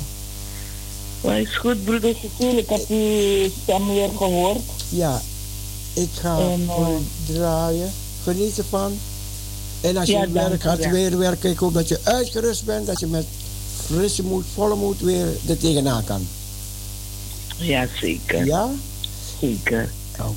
Maar 1.21 1.41
is 1.41 1.57
goed, 1.57 1.85
broeder 1.85 2.15
Cecile, 2.15 2.59
ik 2.61 2.69
heb 2.69 2.89
uw 2.89 3.51
stem 3.63 3.89
weer 3.89 4.09
gehoord. 4.17 4.61
Ja, 4.89 5.23
ik 5.93 6.09
ga 6.21 6.39
En, 6.39 6.65
eh, 6.69 6.87
draaien. 7.35 7.93
Geniet 8.23 8.59
ervan. 8.59 8.99
En 9.83 9.97
als 9.97 10.09
je 10.09 10.13
Ja, 10.13 10.31
werk 10.31 10.91
weer 10.91 11.19
werken, 11.19 11.51
ik 11.51 11.59
hoop 11.59 11.75
dat 11.75 11.89
je 11.89 11.99
uitgerust 12.03 12.65
bent, 12.65 12.87
dat 12.87 13.01
je 13.01 13.07
met 13.07 13.27
frisse 13.87 14.23
moed, 14.23 14.45
volle 14.55 14.75
moed 14.75 15.01
weer 15.01 15.27
er 15.49 15.59
tegenaan 15.59 16.05
kan. 16.05 16.27
Ja, 17.57 17.87
zeker. 18.01 18.45
Ja? 18.45 18.71
Zeker. 19.41 19.91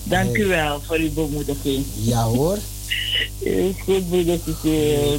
Dank 0.03 0.37
u 0.37 0.45
wel 0.45 0.81
voor 0.85 0.97
uw 0.97 1.13
bemoediging. 1.13 1.85
Ja 1.93 2.23
hoor. 2.23 2.57
Is 3.39 3.75
goed, 3.83 4.09
broeder 4.09 4.39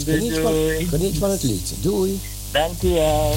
Geniet 0.05 0.39
van, 0.39 0.55
geniet 0.89 1.19
van 1.19 1.31
het 1.31 1.43
lied. 1.43 1.73
Doei. 1.81 2.20
Dank 2.51 2.82
u 2.82 2.89
wel. 2.89 3.35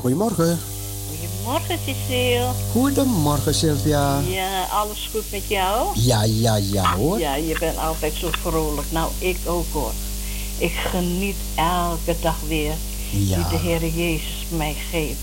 Goedemorgen. 0.00 0.58
Goedemorgen, 1.08 1.78
Cecile. 1.86 2.48
Goedemorgen, 2.72 3.54
Sylvia. 3.54 4.20
Ja, 4.20 4.64
alles 4.64 5.08
goed 5.12 5.30
met 5.30 5.42
jou? 5.48 5.88
Ja, 5.94 6.22
ja, 6.22 6.56
ja 6.56 6.94
hoor. 6.96 7.18
Ja, 7.20 7.34
je 7.34 7.56
bent 7.58 7.76
altijd 7.78 8.14
zo 8.14 8.28
vrolijk. 8.42 8.86
Nou, 8.90 9.10
ik 9.18 9.36
ook 9.46 9.66
hoor. 9.72 9.92
Ik 10.58 10.72
geniet 10.72 11.36
elke 11.54 12.16
dag 12.20 12.36
weer 12.48 12.72
Ja. 13.10 13.36
die 13.36 13.48
de 13.48 13.56
Heer 13.68 13.86
Jezus 13.86 14.46
mij 14.48 14.76
geeft. 14.90 15.18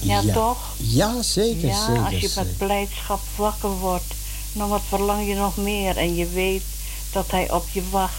Ja, 0.00 0.20
Ja. 0.20 0.32
toch? 0.32 0.56
Ja, 0.76 1.22
zeker, 1.22 1.68
ja, 1.68 1.86
zeker, 1.86 2.02
als 2.04 2.12
je 2.20 2.28
zeker. 2.28 2.44
met 2.44 2.56
blijdschap 2.58 3.20
wakker 3.36 3.70
wordt, 3.70 4.14
dan 4.52 4.68
wat 4.68 4.82
verlang 4.88 5.28
je 5.28 5.34
nog 5.34 5.56
meer. 5.56 5.96
En 5.96 6.14
je 6.14 6.26
weet 6.28 6.62
dat 7.12 7.30
Hij 7.30 7.52
op 7.52 7.64
je 7.72 7.82
wacht 7.90 8.14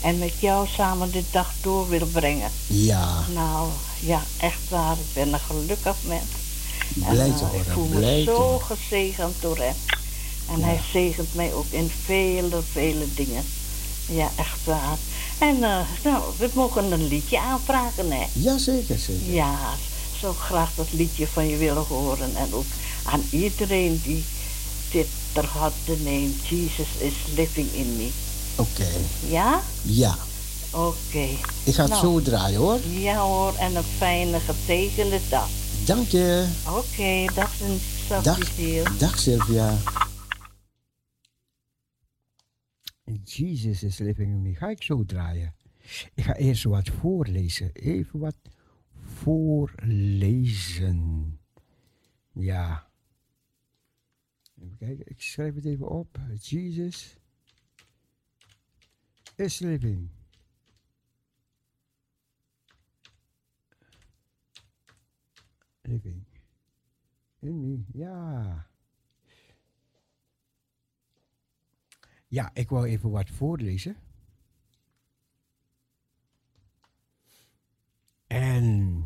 en 0.00 0.18
met 0.18 0.32
jou 0.38 0.66
samen 0.76 1.10
de 1.10 1.22
dag 1.30 1.50
door 1.60 1.88
wil 1.88 2.06
brengen. 2.12 2.50
Ja, 2.66 3.08
Nou, 3.34 3.68
ja, 4.00 4.22
echt 4.40 4.68
waar. 4.68 4.92
Ik 4.92 5.12
ben 5.14 5.32
een 5.32 5.40
gelukkig 5.40 5.96
mens. 6.02 6.30
En, 7.04 7.10
blij 7.10 7.28
eh, 7.28 7.36
te 7.36 7.44
Ik 7.44 7.72
voel 7.72 7.86
me 7.86 8.22
zo 8.22 8.58
gezegend 8.58 9.34
door 9.40 9.56
hem. 9.58 9.74
En 10.50 10.62
hij 10.62 10.80
zegent 10.92 11.34
mij 11.34 11.52
ook 11.52 11.70
in 11.70 11.90
vele, 12.04 12.62
vele 12.72 13.04
dingen. 13.14 13.44
Ja, 14.06 14.30
echt 14.36 14.64
waar. 14.64 14.96
En 15.38 15.62
eh, 15.62 15.80
nou, 16.04 16.22
we 16.36 16.50
mogen 16.54 16.92
een 16.92 17.08
liedje 17.08 17.40
aanvragen, 17.40 18.10
hè? 18.10 18.24
Ja, 18.32 18.58
zeker, 18.58 18.98
zeker. 18.98 19.32
Ja, 19.32 19.56
zo 20.20 20.32
graag 20.32 20.70
dat 20.74 20.86
liedje 20.90 21.26
van 21.26 21.48
je 21.48 21.56
willen 21.56 21.84
horen. 21.88 22.36
En 22.36 22.54
ook 22.54 22.64
aan 23.04 23.22
iedereen 23.30 24.00
die 24.04 24.24
dit 24.90 25.06
ter 25.32 25.46
harte 25.46 25.96
neemt. 26.02 26.46
Jesus 26.46 26.86
is 26.98 27.12
living 27.34 27.72
in 27.72 27.96
me. 27.96 28.08
Oké. 28.56 28.88
Ja? 29.28 29.62
Ja, 29.82 30.18
Oké. 30.74 31.28
ik 31.64 31.74
ga 31.74 31.82
het 31.82 31.90
Nou, 31.90 32.00
zo 32.00 32.20
draaien 32.22 32.58
hoor. 32.58 32.78
Ja 32.86 33.18
hoor, 33.18 33.54
en 33.54 33.74
een 33.76 33.82
fijne, 33.82 34.40
getegende 34.40 35.20
dag. 35.30 35.48
Dank 35.86 36.06
je. 36.08 36.54
Oké, 36.66 37.34
dag 37.34 37.60
en 37.60 37.80
dag, 38.08 38.22
Dag, 38.22 38.38
dag 38.98 39.18
Sylvia. 39.18 39.78
Jesus 43.24 43.82
is 43.82 43.98
living 43.98 44.30
in 44.30 44.42
me. 44.42 44.54
Ga 44.54 44.68
ik 44.68 44.82
zo 44.82 45.04
draaien. 45.04 45.54
Ik 46.14 46.24
ga 46.24 46.34
eerst 46.34 46.64
wat 46.64 46.88
voorlezen. 46.88 47.72
Even 47.72 48.18
wat 48.18 48.36
voorlezen. 49.22 49.80
Ja. 52.32 52.86
Even 54.60 54.76
kijken, 54.76 55.06
ik 55.06 55.22
schrijf 55.22 55.54
het 55.54 55.64
even 55.64 55.88
op. 55.88 56.18
Jesus 56.40 57.16
is 59.36 59.58
living. 59.58 60.08
Living. 65.88 66.24
In 67.38 67.60
me, 67.60 67.84
ja. 67.92 68.66
Ja, 72.26 72.50
ik 72.54 72.68
wou 72.68 72.86
even 72.86 73.10
wat 73.10 73.30
voorlezen. 73.30 73.96
En 78.26 79.04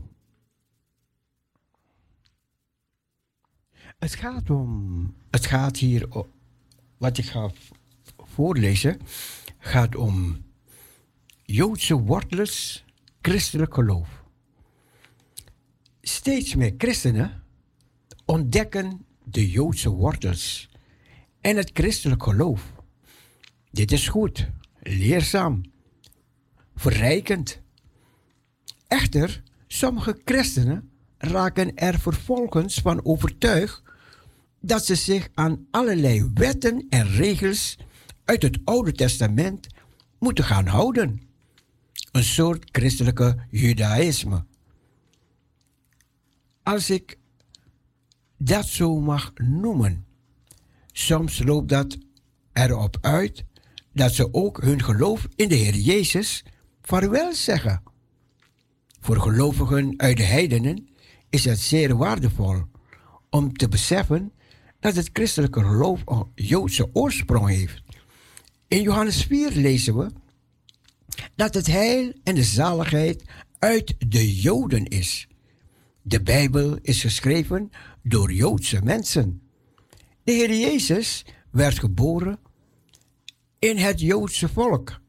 het 3.99 4.15
gaat 4.15 4.51
om, 4.51 5.15
het 5.31 5.47
gaat 5.47 5.77
hier, 5.77 6.17
o- 6.17 6.31
wat 6.97 7.19
ik 7.19 7.25
ga 7.25 7.51
voorlezen, 8.17 9.01
gaat 9.59 9.97
om 9.97 10.45
Joodse 11.45 11.95
wortels, 11.95 12.85
christelijk 13.21 13.75
geloof. 13.75 14.22
Steeds 16.05 16.55
meer 16.55 16.74
christenen 16.79 17.43
ontdekken 18.24 19.07
de 19.24 19.51
Joodse 19.51 19.91
wortels 19.91 20.69
en 21.41 21.57
het 21.57 21.70
christelijk 21.73 22.23
geloof. 22.23 22.73
Dit 23.70 23.93
is 23.93 24.09
goed, 24.09 24.49
leerzaam, 24.81 25.62
verrijkend. 26.74 27.61
Echter, 28.89 29.43
sommige 29.66 30.20
christenen 30.24 30.91
raken 31.19 31.77
er 31.77 31.99
vervolgens 31.99 32.81
van 32.81 33.05
overtuigd 33.05 33.83
dat 34.61 34.85
ze 34.85 34.95
zich 34.95 35.29
aan 35.35 35.66
allerlei 35.70 36.31
wetten 36.35 36.87
en 36.89 37.09
regels 37.09 37.79
uit 38.24 38.43
het 38.43 38.59
Oude 38.65 38.93
Testament 38.93 39.66
moeten 40.19 40.45
gaan 40.45 40.66
houden. 40.66 41.23
Een 42.12 42.24
soort 42.24 42.69
christelijke 42.73 43.37
judaïsme. 43.51 44.45
Als 46.63 46.91
ik 46.91 47.19
dat 48.37 48.67
zo 48.67 49.01
mag 49.01 49.33
noemen. 49.35 50.07
Soms 50.93 51.43
loopt 51.43 51.69
dat 51.69 51.99
erop 52.53 52.99
uit 53.01 53.45
dat 53.93 54.13
ze 54.13 54.35
ook 54.35 54.63
hun 54.63 54.83
geloof 54.83 55.29
in 55.35 55.49
de 55.49 55.55
Heer 55.55 55.75
Jezus 55.75 56.45
vaarwel 56.83 57.35
zeggen. 57.35 57.83
Voor 59.01 59.21
gelovigen 59.21 59.95
uit 59.97 60.17
de 60.17 60.23
heidenen 60.23 60.89
is 61.31 61.45
het 61.45 61.59
zeer 61.59 61.97
waardevol 61.97 62.63
om 63.31 63.53
te 63.53 63.69
beseffen 63.69 64.33
dat 64.81 64.95
het 64.95 65.11
christelijke 65.13 65.61
geloof 65.61 66.03
een 66.05 66.27
Joodse 66.35 66.89
oorsprong 66.93 67.49
heeft. 67.49 67.83
In 68.69 68.83
Johannes 68.83 69.25
4 69.25 69.51
lezen 69.51 69.97
we 69.97 70.11
dat 71.35 71.55
het 71.55 71.67
heil 71.67 72.13
en 72.23 72.35
de 72.35 72.45
zaligheid 72.45 73.25
uit 73.59 73.95
de 74.09 74.41
Joden 74.41 74.85
is. 74.85 75.29
De 76.03 76.23
Bijbel 76.23 76.79
is 76.83 77.01
geschreven 77.01 77.70
door 78.03 78.33
Joodse 78.33 78.81
mensen. 78.83 79.43
De 80.24 80.33
Heer 80.33 80.55
Jezus 80.55 81.24
werd 81.51 81.79
geboren 81.79 82.39
in 83.59 83.77
het 83.77 84.01
Joodse 84.01 84.49
volk. 84.49 85.01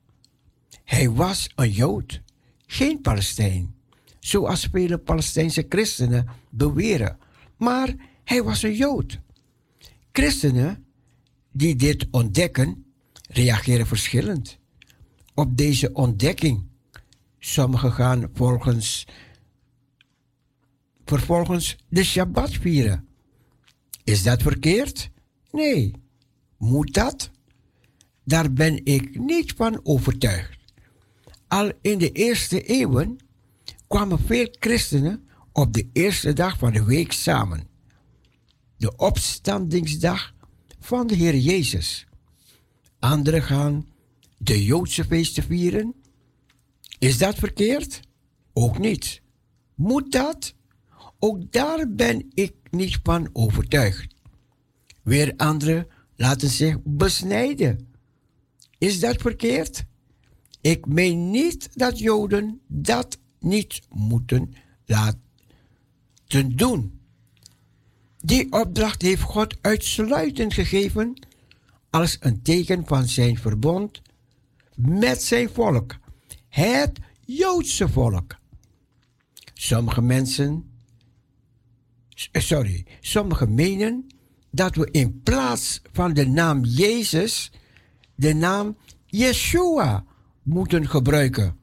Hij 0.84 1.10
was 1.10 1.50
een 1.56 1.72
Jood, 1.72 2.22
geen 2.66 3.02
Palestijn, 3.02 3.76
zoals 4.20 4.68
vele 4.72 4.98
Palestijnse 4.98 5.66
christenen 5.70 6.28
beweren, 6.50 7.18
maar 7.58 7.96
hij 8.24 8.44
was 8.44 8.64
een 8.64 8.76
Jood. 8.76 9.20
Christenen 10.12 10.86
die 11.52 11.76
dit 11.76 12.08
ontdekken, 12.12 12.86
reageren 13.30 13.88
verschillend 13.88 14.58
op 15.34 15.58
deze 15.58 15.94
ontdekking. 15.94 16.66
Sommigen 17.40 17.92
gaan 17.92 18.30
volgens, 18.34 19.08
vervolgens 21.06 21.76
de 21.90 22.04
Shabbat 22.04 22.52
vieren. 22.52 23.08
Is 24.04 24.24
dat 24.24 24.42
verkeerd? 24.42 25.10
Nee. 25.52 25.92
Moet 26.58 26.94
dat? 26.94 27.32
Daar 28.24 28.54
ben 28.54 28.86
ik 28.86 29.20
niet 29.20 29.54
van 29.54 29.80
overtuigd. 29.84 30.58
Al 31.48 31.72
in 31.82 31.98
de 31.98 32.12
eerste 32.12 32.62
eeuwen 32.62 33.18
kwamen 33.88 34.20
veel 34.20 34.48
christenen 34.60 35.28
op 35.52 35.74
de 35.74 35.90
eerste 35.94 36.34
dag 36.34 36.58
van 36.58 36.74
de 36.74 36.84
week 36.84 37.12
samen. 37.12 37.68
De 38.78 38.96
opstandingsdag 38.96 40.34
van 40.80 41.08
de 41.08 41.16
Heer 41.16 41.38
Jezus. 41.38 42.08
Anderen 43.00 43.44
gaan 43.44 43.88
de 44.38 44.64
Joodse 44.64 45.04
feesten 45.04 45.44
vieren. 45.44 45.94
Is 47.00 47.18
dat 47.18 47.36
verkeerd? 47.36 48.00
Ook 48.54 48.78
niet. 48.78 49.22
Moet 49.76 50.12
dat? 50.12 50.54
Ook 51.24 51.52
daar 51.52 51.90
ben 51.90 52.32
ik 52.34 52.54
niet 52.70 53.00
van 53.04 53.30
overtuigd. 53.34 54.16
Weer 55.02 55.34
anderen 55.38 55.88
laten 56.16 56.50
zich 56.50 56.78
besnijden. 56.84 57.94
Is 58.78 59.00
dat 59.00 59.22
verkeerd? 59.22 59.86
Ik 60.62 60.86
meen 60.86 61.32
niet 61.32 61.70
dat 61.74 62.00
Joden 62.00 62.62
dat 62.68 63.18
niet 63.40 63.82
moeten 63.90 64.54
laten 64.86 66.56
doen. 66.56 67.00
Die 68.20 68.52
opdracht 68.52 69.02
heeft 69.02 69.22
God 69.22 69.56
uitsluitend 69.62 70.54
gegeven 70.54 71.28
als 71.90 72.18
een 72.20 72.42
teken 72.42 72.86
van 72.86 73.08
zijn 73.08 73.38
verbond 73.38 74.02
met 74.76 75.22
zijn 75.22 75.50
volk, 75.50 75.98
het 76.48 77.00
Joodse 77.26 77.90
volk. 77.90 78.36
Sommige 79.54 80.02
mensen, 80.02 80.73
sorry, 82.32 82.86
sommige 83.00 83.48
menen 83.48 84.08
dat 84.52 84.76
we 84.76 84.88
in 84.92 85.22
plaats 85.24 85.82
van 85.92 86.14
de 86.14 86.28
naam 86.28 86.64
Jezus 86.64 87.52
de 88.16 88.34
naam 88.34 88.78
Yeshua 89.06 90.06
moeten 90.44 90.90
gebruiken, 90.90 91.58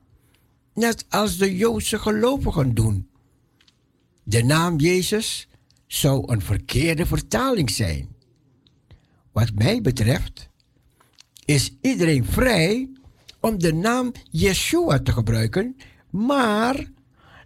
net 0.75 1.05
als 1.09 1.37
de 1.37 1.57
Joodse 1.57 1.99
gelovigen 1.99 2.75
doen. 2.75 3.09
De 4.23 4.43
naam 4.43 4.79
Jezus 4.79 5.49
zou 5.87 6.33
een 6.33 6.43
verkeerde 6.43 7.07
vertaling 7.07 7.71
zijn. 7.71 8.09
Wat 9.33 9.53
mij 9.55 9.81
betreft 9.81 10.49
is 11.45 11.75
iedereen 11.81 12.25
vrij 12.25 12.91
om 13.41 13.59
de 13.59 13.73
naam 13.73 14.13
Yeshua 14.31 14.99
te 14.99 15.13
gebruiken, 15.13 15.77
maar 16.11 16.91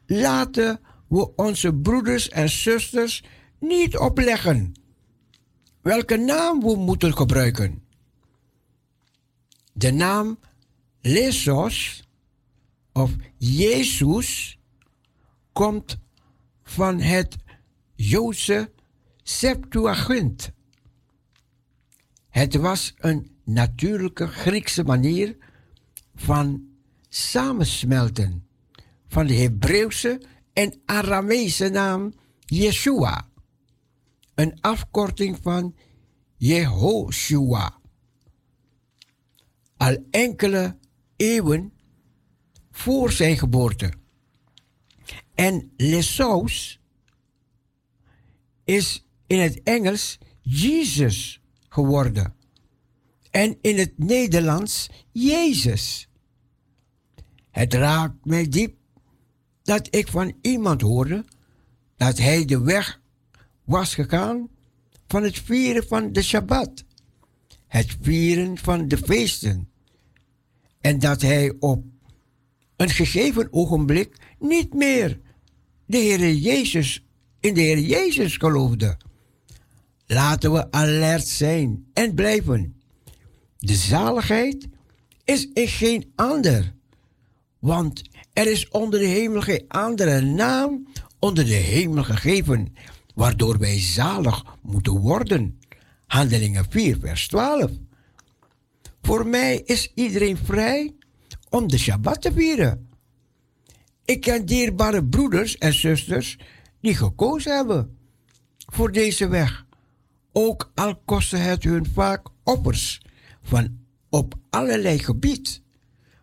laten 0.06 0.80
we 1.14 1.34
onze 1.34 1.74
broeders 1.74 2.28
en 2.28 2.48
zusters 2.48 3.24
niet 3.58 3.96
opleggen 3.96 4.74
welke 5.80 6.16
naam 6.16 6.60
we 6.60 6.76
moeten 6.76 7.16
gebruiken. 7.16 7.82
De 9.72 9.90
naam 9.92 10.38
Lesos 11.00 12.02
of 12.92 13.10
Jezus 13.36 14.58
komt 15.52 15.98
van 16.62 17.00
het 17.00 17.36
Joodse 17.94 18.70
Septuagint. 19.22 20.52
Het 22.28 22.54
was 22.54 22.94
een 22.96 23.30
natuurlijke 23.44 24.26
Griekse 24.26 24.84
manier 24.84 25.36
van 26.14 26.68
samensmelten 27.08 28.46
van 29.06 29.26
de 29.26 29.34
Hebreeuwse 29.34 30.20
en 30.54 30.82
Arameese 30.86 31.68
naam 31.68 32.12
Yeshua, 32.46 33.28
een 34.34 34.60
afkorting 34.60 35.38
van 35.42 35.74
Jehoshua. 36.36 37.80
Al 39.76 40.06
enkele 40.10 40.78
eeuwen 41.16 41.72
voor 42.70 43.12
zijn 43.12 43.38
geboorte. 43.38 43.92
En 45.34 45.72
Lessos 45.76 46.80
is 48.64 49.04
in 49.26 49.38
het 49.38 49.62
Engels 49.62 50.18
Jesus 50.40 51.40
geworden. 51.68 52.34
En 53.30 53.58
in 53.60 53.78
het 53.78 53.98
Nederlands 53.98 54.90
Jezus. 55.12 56.08
Het 57.50 57.74
raakt 57.74 58.24
mij 58.24 58.48
diep 58.48 58.76
dat 59.64 59.94
ik 59.94 60.08
van 60.08 60.32
iemand 60.40 60.80
hoorde 60.80 61.24
dat 61.96 62.18
hij 62.18 62.44
de 62.44 62.60
weg 62.60 63.00
was 63.64 63.94
gegaan 63.94 64.48
van 65.08 65.22
het 65.22 65.38
vieren 65.38 65.86
van 65.86 66.12
de 66.12 66.22
Shabbat, 66.22 66.84
het 67.66 67.96
vieren 68.00 68.58
van 68.58 68.88
de 68.88 68.96
feesten, 68.96 69.68
en 70.80 70.98
dat 70.98 71.20
hij 71.20 71.52
op 71.58 71.84
een 72.76 72.90
gegeven 72.90 73.48
ogenblik 73.50 74.16
niet 74.38 74.74
meer 74.74 75.20
de 75.86 75.96
Heer 75.96 76.32
Jezus 76.32 77.04
in 77.40 77.54
de 77.54 77.60
Heer 77.60 77.78
Jezus 77.78 78.36
geloofde. 78.36 78.96
Laten 80.06 80.52
we 80.52 80.70
alert 80.70 81.26
zijn 81.26 81.86
en 81.92 82.14
blijven. 82.14 82.80
De 83.58 83.74
zaligheid 83.74 84.68
is 85.24 85.48
in 85.52 85.68
geen 85.68 86.12
ander, 86.14 86.74
want 87.64 88.02
er 88.32 88.46
is 88.50 88.68
onder 88.68 89.00
de 89.00 89.06
hemel 89.06 89.40
geen 89.40 89.64
andere 89.68 90.20
naam 90.20 90.86
onder 91.18 91.44
de 91.44 91.54
hemel 91.54 92.02
gegeven, 92.02 92.74
waardoor 93.14 93.58
wij 93.58 93.80
zalig 93.80 94.44
moeten 94.62 94.98
worden. 94.98 95.58
Handelingen 96.06 96.66
4, 96.68 96.98
vers 97.00 97.28
12. 97.28 97.70
Voor 99.02 99.26
mij 99.26 99.56
is 99.64 99.92
iedereen 99.94 100.36
vrij 100.36 100.94
om 101.50 101.68
de 101.68 101.78
Shabbat 101.78 102.22
te 102.22 102.32
vieren. 102.32 102.88
Ik 104.04 104.20
ken 104.20 104.46
dierbare 104.46 105.04
broeders 105.04 105.58
en 105.58 105.74
zusters 105.74 106.38
die 106.80 106.94
gekozen 106.94 107.56
hebben 107.56 107.98
voor 108.58 108.92
deze 108.92 109.28
weg. 109.28 109.66
Ook 110.32 110.72
al 110.74 110.96
kostte 111.04 111.36
het 111.36 111.62
hun 111.62 111.86
vaak 111.86 112.26
offers 112.42 113.02
van 113.42 113.78
op 114.10 114.34
allerlei 114.50 114.98
gebied. 114.98 115.62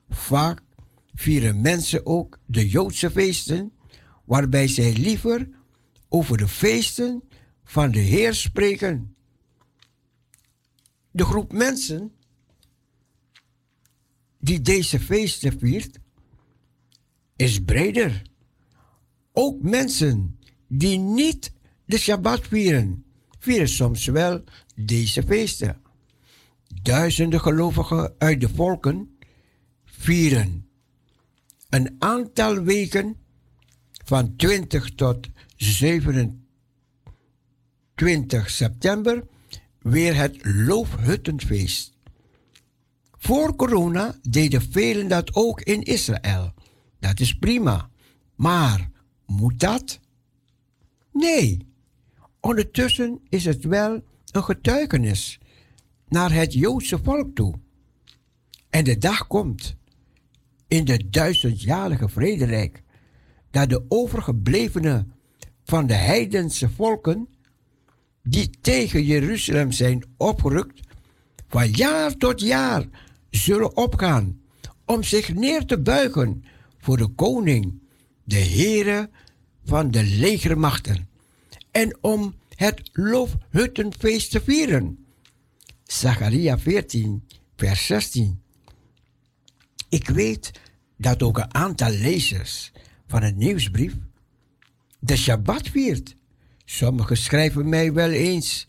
Vaak 0.10 0.62
vieren 1.22 1.62
mensen 1.62 2.06
ook 2.06 2.40
de 2.46 2.70
Joodse 2.70 3.12
feesten, 3.12 3.72
waarbij 4.26 4.68
zij 4.68 4.94
liever 4.94 5.50
over 6.10 6.38
de 6.38 6.48
feesten 6.48 7.24
van 7.64 7.92
de 7.92 8.00
Heer 8.00 8.34
spreken. 8.34 9.16
De 11.12 11.26
groep 11.26 11.52
mensen 11.52 12.12
die 14.40 14.62
deze 14.62 15.00
feesten 15.00 15.60
viert, 15.60 16.00
is 17.36 17.64
breder. 17.64 18.22
Ook 19.32 19.62
mensen 19.62 20.40
die 20.68 20.98
niet 20.98 21.54
de 21.86 21.98
Shabbat 21.98 22.48
vieren, 22.48 23.06
vieren 23.40 23.70
soms 23.70 24.06
wel 24.06 24.44
deze 24.76 25.24
feesten. 25.24 25.82
Duizenden 26.82 27.42
gelovigen 27.42 28.16
uit 28.18 28.42
de 28.42 28.50
volken 28.50 29.18
vieren 29.86 30.71
een 31.72 31.96
aantal 32.00 32.62
weken 32.62 33.16
van 34.06 34.36
20 34.36 34.96
tot 34.96 35.28
27 35.56 38.50
september 38.50 39.28
weer 39.80 40.16
het 40.16 40.38
Loofhuttenfeest. 40.44 41.94
Voor 43.18 43.56
corona 43.56 44.16
deden 44.30 44.62
velen 44.62 45.08
dat 45.08 45.36
ook 45.36 45.62
in 45.62 45.82
Israël. 45.82 46.54
Dat 47.00 47.20
is 47.20 47.38
prima. 47.38 47.90
Maar 48.36 48.90
moet 49.26 49.60
dat? 49.60 50.00
Nee. 51.12 51.68
Ondertussen 52.40 53.20
is 53.30 53.46
het 53.46 53.64
wel 53.64 54.04
een 54.32 54.44
getuigenis 54.44 55.40
naar 56.08 56.34
het 56.34 56.54
Joodse 56.54 57.00
volk 57.04 57.36
toe. 57.36 57.54
En 58.70 58.84
de 58.84 58.98
dag 58.98 59.28
komt 59.28 59.80
in 60.72 60.86
de 60.86 61.10
duizendjarige 61.10 62.10
vrederijk 62.10 62.84
dat 63.50 63.70
de 63.70 63.86
overgeblevenen 63.88 65.14
van 65.64 65.88
de 65.88 65.94
heidense 65.94 66.70
volken 66.70 67.28
die 68.24 68.50
tegen 68.62 69.04
Jeruzalem 69.04 69.72
zijn 69.72 70.04
opgerukt, 70.18 70.80
van 71.48 71.70
jaar 71.70 72.18
tot 72.18 72.42
jaar 72.42 72.86
zullen 73.30 73.78
opgaan 73.78 74.42
om 74.86 75.04
zich 75.04 75.34
neer 75.34 75.66
te 75.66 75.80
buigen 75.80 76.44
voor 76.78 76.98
de 76.98 77.08
koning, 77.08 77.82
de 78.24 78.40
Heere 78.40 79.10
van 79.66 79.92
de 79.92 80.04
legermachten, 80.04 81.10
en 81.72 81.98
om 82.02 82.34
het 82.56 82.90
Loofhuttenfeest 82.94 84.32
te 84.32 84.42
vieren. 84.42 85.06
Zacharia 85.84 86.60
14, 86.60 87.28
vers 87.56 87.86
16. 87.86 88.41
Ik 89.92 90.10
weet 90.10 90.52
dat 90.98 91.24
ook 91.24 91.38
een 91.38 91.54
aantal 91.54 91.90
lezers 91.90 92.72
van 93.08 93.24
het 93.24 93.36
nieuwsbrief 93.36 93.94
de 95.00 95.18
Shabbat 95.18 95.68
viert. 95.68 96.16
Sommigen 96.66 97.18
schrijven 97.18 97.70
mij 97.70 97.94
wel 97.94 98.10
eens 98.10 98.68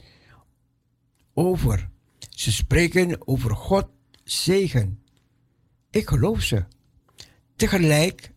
over. 1.34 1.90
Ze 2.30 2.52
spreken 2.52 3.26
over 3.26 3.56
God 3.56 3.88
zegen. 4.24 5.02
Ik 5.90 6.08
geloof 6.08 6.42
ze. 6.42 6.64
Tegelijk, 7.56 8.32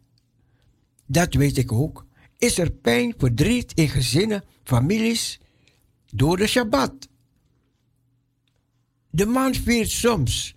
dat 1.05 1.33
weet 1.33 1.57
ik 1.57 1.71
ook, 1.71 2.05
is 2.37 2.57
er 2.57 2.71
pijn, 2.71 3.13
verdriet 3.17 3.73
in 3.73 3.89
gezinnen, 3.89 4.43
families 4.63 5.39
door 6.05 6.37
de 6.37 6.47
Shabbat. 6.47 7.07
De 9.09 9.25
man 9.25 9.53
viert 9.53 9.89
soms 9.89 10.54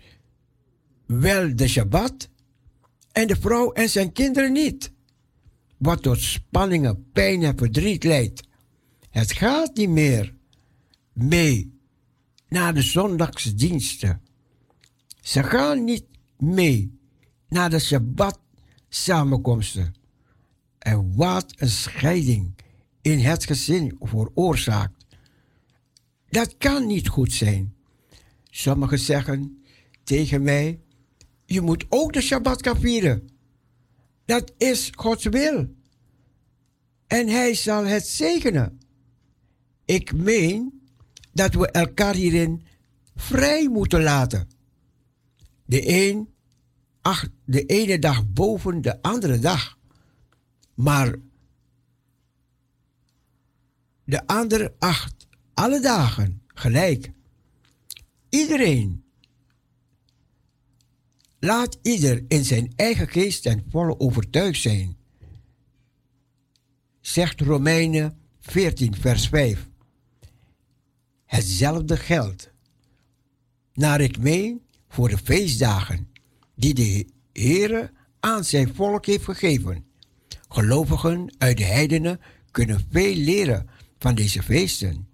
wel 1.09 1.57
de 1.57 1.69
Shabbat 1.69 2.29
en 3.13 3.27
de 3.27 3.37
vrouw 3.37 3.73
en 3.73 3.89
zijn 3.89 4.13
kinderen 4.13 4.53
niet. 4.53 4.93
Wat 5.77 6.03
tot 6.03 6.21
spanningen, 6.21 7.11
pijn 7.13 7.43
en 7.43 7.59
verdriet 7.59 8.05
leidt. 8.05 8.43
Het 9.11 9.33
gaat 9.33 9.77
niet 9.77 9.89
meer 9.89 10.35
mee 11.13 11.79
naar 12.49 12.75
de 12.75 12.83
zondagsdiensten. 12.83 14.23
Ze 15.21 15.43
gaan 15.43 15.85
niet 15.85 16.05
mee 16.39 16.99
naar 17.49 17.71
de 17.71 17.79
Shabbat 17.79 18.41
samenkomsten. 18.89 19.95
En 20.79 21.17
wat 21.17 21.55
een 21.57 21.71
scheiding 21.71 22.55
in 23.01 23.19
het 23.19 23.45
gezin 23.45 23.97
veroorzaakt. 24.01 25.07
Dat 26.29 26.57
kan 26.57 26.87
niet 26.87 27.09
goed 27.09 27.33
zijn. 27.33 27.75
Sommigen 28.51 28.99
zeggen 28.99 29.63
tegen 30.05 30.43
mij: 30.43 30.81
Je 31.51 31.61
moet 31.61 31.85
ook 31.89 32.13
de 32.13 32.21
Shabbat 32.21 32.63
gaan 32.67 32.81
vieren. 32.81 33.29
Dat 34.25 34.53
is 34.57 34.91
Gods 34.95 35.25
wil. 35.25 35.75
En 37.07 37.29
Hij 37.29 37.55
zal 37.55 37.85
het 37.85 38.07
zegenen. 38.07 38.81
Ik 39.85 40.13
meen 40.13 40.89
dat 41.33 41.55
we 41.55 41.71
elkaar 41.71 42.15
hierin 42.15 42.63
vrij 43.15 43.69
moeten 43.69 44.03
laten. 44.03 44.49
De, 45.65 46.09
een, 46.09 46.29
ach, 47.01 47.29
de 47.45 47.65
ene 47.65 47.99
dag 47.99 48.33
boven 48.33 48.83
de 48.83 49.03
andere 49.03 49.39
dag. 49.39 49.79
Maar 50.75 51.15
de 54.05 54.27
andere 54.27 54.75
acht 54.79 55.27
alle 55.55 55.81
dagen 55.81 56.43
gelijk. 56.47 57.11
Iedereen. 58.29 59.08
Laat 61.41 61.79
ieder 61.83 62.25
in 62.29 62.45
zijn 62.45 62.73
eigen 62.77 63.09
geest 63.09 63.43
ten 63.43 63.65
volle 63.71 64.01
overtuigd 64.01 64.61
zijn. 64.61 64.97
zegt 67.01 67.41
Romeinen 67.41 68.19
14, 68.41 68.95
vers 68.97 69.29
5. 69.29 69.69
Hetzelfde 71.25 71.97
geldt, 71.97 72.53
naar 73.73 74.01
ik 74.01 74.19
meen, 74.19 74.63
voor 74.89 75.09
de 75.09 75.19
feestdagen 75.19 76.09
die 76.55 76.75
de 76.75 77.07
Heere 77.33 77.91
aan 78.21 78.45
zijn 78.45 78.75
volk 78.75 79.07
heeft 79.07 79.25
gegeven. 79.25 79.85
Gelovigen 80.49 81.35
uit 81.39 81.57
de 81.57 81.65
heidenen 81.65 82.21
kunnen 82.51 82.87
veel 82.91 83.15
leren 83.15 83.69
van 83.99 84.15
deze 84.15 84.43
feesten. 84.43 85.09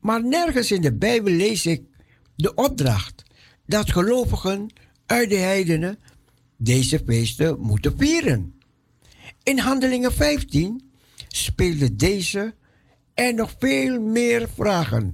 Maar 0.00 0.24
nergens 0.24 0.70
in 0.70 0.80
de 0.80 0.92
Bijbel 0.92 1.32
lees 1.32 1.66
ik 1.66 1.82
de 2.36 2.54
opdracht 2.54 3.22
dat 3.66 3.92
gelovigen 3.92 4.72
uit 5.06 5.28
de 5.28 5.36
heidenen 5.36 5.98
deze 6.56 7.02
feesten 7.06 7.60
moeten 7.60 7.98
vieren. 7.98 8.60
In 9.42 9.58
Handelingen 9.58 10.12
15 10.12 10.92
speelden 11.28 11.96
deze 11.96 12.54
en 13.14 13.34
nog 13.34 13.54
veel 13.58 14.00
meer 14.00 14.48
vragen, 14.54 15.12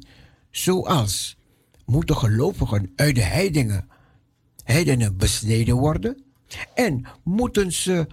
zoals 0.50 1.36
moeten 1.84 2.16
gelovigen 2.16 2.92
uit 2.96 3.14
de 3.14 3.22
heidenen, 3.22 3.88
heidenen 4.64 5.16
besneden 5.16 5.76
worden? 5.76 6.22
En 6.74 7.06
moeten 7.24 7.72
ze 7.72 8.06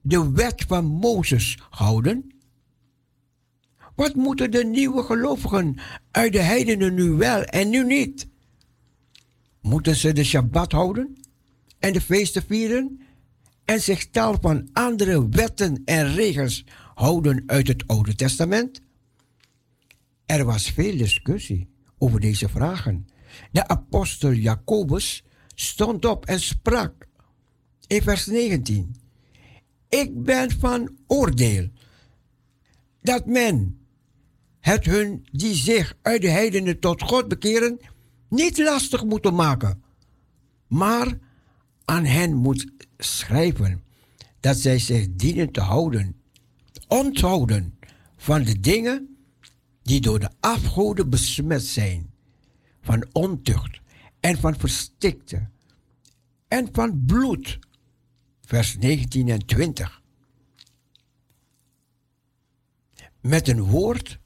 de 0.00 0.30
wet 0.32 0.64
van 0.66 0.84
Mozes 0.84 1.58
houden? 1.70 2.32
Wat 3.94 4.14
moeten 4.14 4.50
de 4.50 4.64
nieuwe 4.64 5.02
gelovigen 5.02 5.78
uit 6.10 6.32
de 6.32 6.40
heidenen 6.40 6.94
nu 6.94 7.10
wel 7.10 7.42
en 7.42 7.70
nu 7.70 7.84
niet? 7.84 8.28
Moeten 9.62 9.96
ze 9.96 10.12
de 10.12 10.24
Shabbat 10.24 10.72
houden 10.72 11.16
en 11.78 11.92
de 11.92 12.00
feesten 12.00 12.42
vieren 12.42 13.00
en 13.64 13.80
zich 13.80 14.10
tal 14.10 14.36
van 14.40 14.68
andere 14.72 15.28
wetten 15.28 15.82
en 15.84 16.14
regels 16.14 16.64
houden 16.94 17.42
uit 17.46 17.68
het 17.68 17.86
Oude 17.86 18.14
Testament? 18.14 18.80
Er 20.26 20.44
was 20.44 20.70
veel 20.70 20.96
discussie 20.96 21.68
over 21.98 22.20
deze 22.20 22.48
vragen. 22.48 23.06
De 23.50 23.68
apostel 23.68 24.32
Jacobus 24.32 25.24
stond 25.54 26.04
op 26.04 26.26
en 26.26 26.40
sprak 26.40 27.06
in 27.86 28.02
vers 28.02 28.26
19. 28.26 28.96
Ik 29.88 30.22
ben 30.22 30.50
van 30.50 30.96
oordeel 31.06 31.68
dat 33.02 33.26
men 33.26 33.80
het 34.60 34.84
hun 34.84 35.26
die 35.32 35.54
zich 35.54 35.96
uit 36.02 36.22
de 36.22 36.28
heidenen 36.30 36.78
tot 36.78 37.02
God 37.02 37.28
bekeren 37.28 37.80
niet 38.32 38.58
lastig 38.58 39.04
moeten 39.04 39.34
maken, 39.34 39.82
maar 40.66 41.18
aan 41.84 42.04
hen 42.04 42.34
moet 42.34 42.66
schrijven 42.98 43.82
dat 44.40 44.56
zij 44.56 44.78
zich 44.78 45.06
dienen 45.10 45.52
te 45.52 45.60
houden, 45.60 46.16
onthouden 46.88 47.78
van 48.16 48.42
de 48.42 48.60
dingen 48.60 49.16
die 49.82 50.00
door 50.00 50.18
de 50.18 50.30
afgoden 50.40 51.10
besmet 51.10 51.62
zijn, 51.62 52.10
van 52.82 53.06
ontucht 53.12 53.80
en 54.20 54.38
van 54.38 54.58
verstikte 54.58 55.48
en 56.48 56.68
van 56.72 57.04
bloed. 57.06 57.58
Vers 58.40 58.76
19 58.76 59.28
en 59.28 59.46
20. 59.46 60.02
Met 63.20 63.48
een 63.48 63.62
woord 63.62 64.18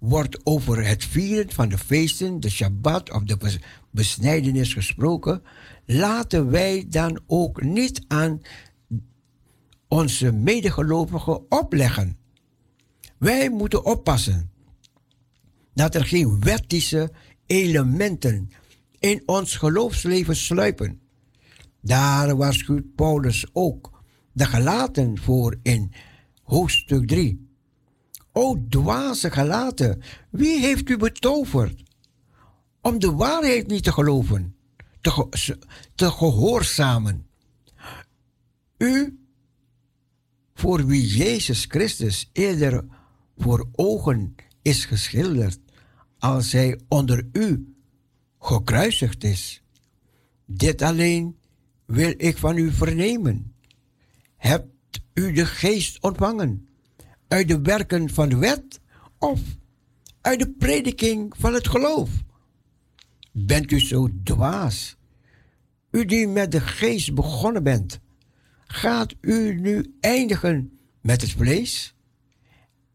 wordt 0.00 0.40
over 0.46 0.86
het 0.86 1.04
vieren 1.04 1.52
van 1.52 1.68
de 1.68 1.78
feesten, 1.78 2.40
de 2.40 2.50
Shabbat 2.50 3.12
of 3.12 3.22
de 3.22 3.58
besnijdenis 3.90 4.72
gesproken, 4.72 5.42
laten 5.86 6.50
wij 6.50 6.86
dan 6.88 7.20
ook 7.26 7.62
niet 7.62 8.04
aan 8.08 8.40
onze 9.88 10.32
medegelovigen 10.32 11.50
opleggen. 11.50 12.18
Wij 13.18 13.50
moeten 13.50 13.84
oppassen 13.84 14.50
dat 15.74 15.94
er 15.94 16.04
geen 16.04 16.40
wettische 16.40 17.12
elementen 17.46 18.50
in 18.98 19.22
ons 19.26 19.56
geloofsleven 19.56 20.36
sluipen. 20.36 21.00
Daar 21.80 22.36
waarschuwt 22.36 22.94
Paulus 22.94 23.46
ook 23.52 24.02
de 24.32 24.44
gelaten 24.44 25.18
voor 25.18 25.56
in 25.62 25.92
hoofdstuk 26.42 27.06
3. 27.06 27.49
O 28.40 28.56
dwaze 28.68 29.30
gelaten, 29.30 30.02
wie 30.30 30.60
heeft 30.60 30.88
u 30.88 30.96
betoverd? 30.96 31.82
Om 32.80 32.98
de 32.98 33.12
waarheid 33.12 33.66
niet 33.66 33.84
te 33.84 33.92
geloven, 33.92 34.56
te, 35.00 35.58
te 35.94 36.10
gehoorzamen. 36.10 37.26
U, 38.78 39.18
voor 40.54 40.86
wie 40.86 41.06
Jezus 41.06 41.64
Christus 41.68 42.30
eerder 42.32 42.84
voor 43.36 43.68
ogen 43.72 44.34
is 44.62 44.84
geschilderd, 44.84 45.58
als 46.18 46.52
hij 46.52 46.80
onder 46.88 47.28
u 47.32 47.74
gekruisigd 48.38 49.24
is. 49.24 49.62
Dit 50.44 50.82
alleen 50.82 51.36
wil 51.84 52.14
ik 52.16 52.36
van 52.36 52.56
u 52.56 52.72
vernemen. 52.72 53.54
Hebt 54.36 55.00
u 55.14 55.32
de 55.32 55.46
geest 55.46 56.02
ontvangen 56.02 56.69
uit 57.30 57.48
de 57.48 57.60
werken 57.60 58.10
van 58.10 58.28
de 58.28 58.36
wet 58.36 58.80
of 59.18 59.40
uit 60.20 60.38
de 60.38 60.50
prediking 60.50 61.34
van 61.38 61.54
het 61.54 61.68
geloof? 61.68 62.10
Bent 63.32 63.70
u 63.70 63.80
zo 63.80 64.08
dwaas? 64.24 64.96
U 65.90 66.04
die 66.04 66.28
met 66.28 66.52
de 66.52 66.60
geest 66.60 67.14
begonnen 67.14 67.62
bent, 67.62 68.00
gaat 68.66 69.14
u 69.20 69.60
nu 69.60 69.96
eindigen 70.00 70.78
met 71.00 71.20
het 71.20 71.30
vlees? 71.30 71.94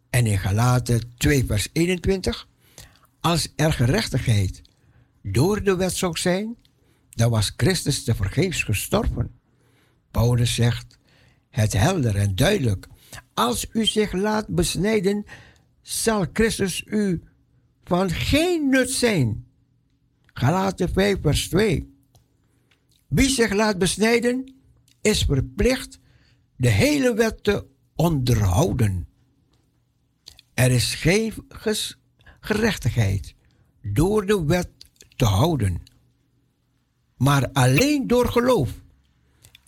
En 0.09 0.25
in 0.25 0.37
Galaten 0.37 1.13
2 1.17 1.45
vers 1.45 1.67
21, 1.73 2.47
als 3.19 3.53
er 3.55 3.73
gerechtigheid 3.73 4.61
door 5.21 5.63
de 5.63 5.75
wet 5.75 5.93
zou 5.93 6.17
zijn, 6.17 6.55
dan 7.09 7.29
was 7.29 7.53
Christus 7.57 8.03
te 8.03 8.15
vergeefs 8.15 8.63
gestorven. 8.63 9.39
Paulus 10.11 10.55
zegt 10.55 10.97
het 11.49 11.73
helder 11.73 12.15
en 12.15 12.35
duidelijk. 12.35 12.87
Als 13.33 13.67
u 13.71 13.85
zich 13.85 14.11
laat 14.11 14.47
besnijden, 14.47 15.25
zal 15.81 16.25
Christus 16.33 16.83
u 16.85 17.21
van 17.83 18.09
geen 18.09 18.69
nut 18.69 18.89
zijn. 18.89 19.45
Galaten 20.33 20.89
5 20.89 21.17
vers 21.21 21.49
2. 21.49 21.93
Wie 23.07 23.29
zich 23.29 23.53
laat 23.53 23.77
besnijden, 23.77 24.53
is 25.01 25.23
verplicht 25.23 25.99
de 26.55 26.69
hele 26.69 27.13
wet 27.13 27.43
te 27.43 27.65
onderhouden. 27.95 29.07
Er 30.53 30.71
is 30.71 30.95
geen 30.95 31.33
gerechtigheid 32.39 33.35
door 33.81 34.25
de 34.25 34.45
wet 34.45 34.69
te 35.15 35.25
houden 35.25 35.81
maar 37.17 37.49
alleen 37.53 38.07
door 38.07 38.27
geloof 38.27 38.69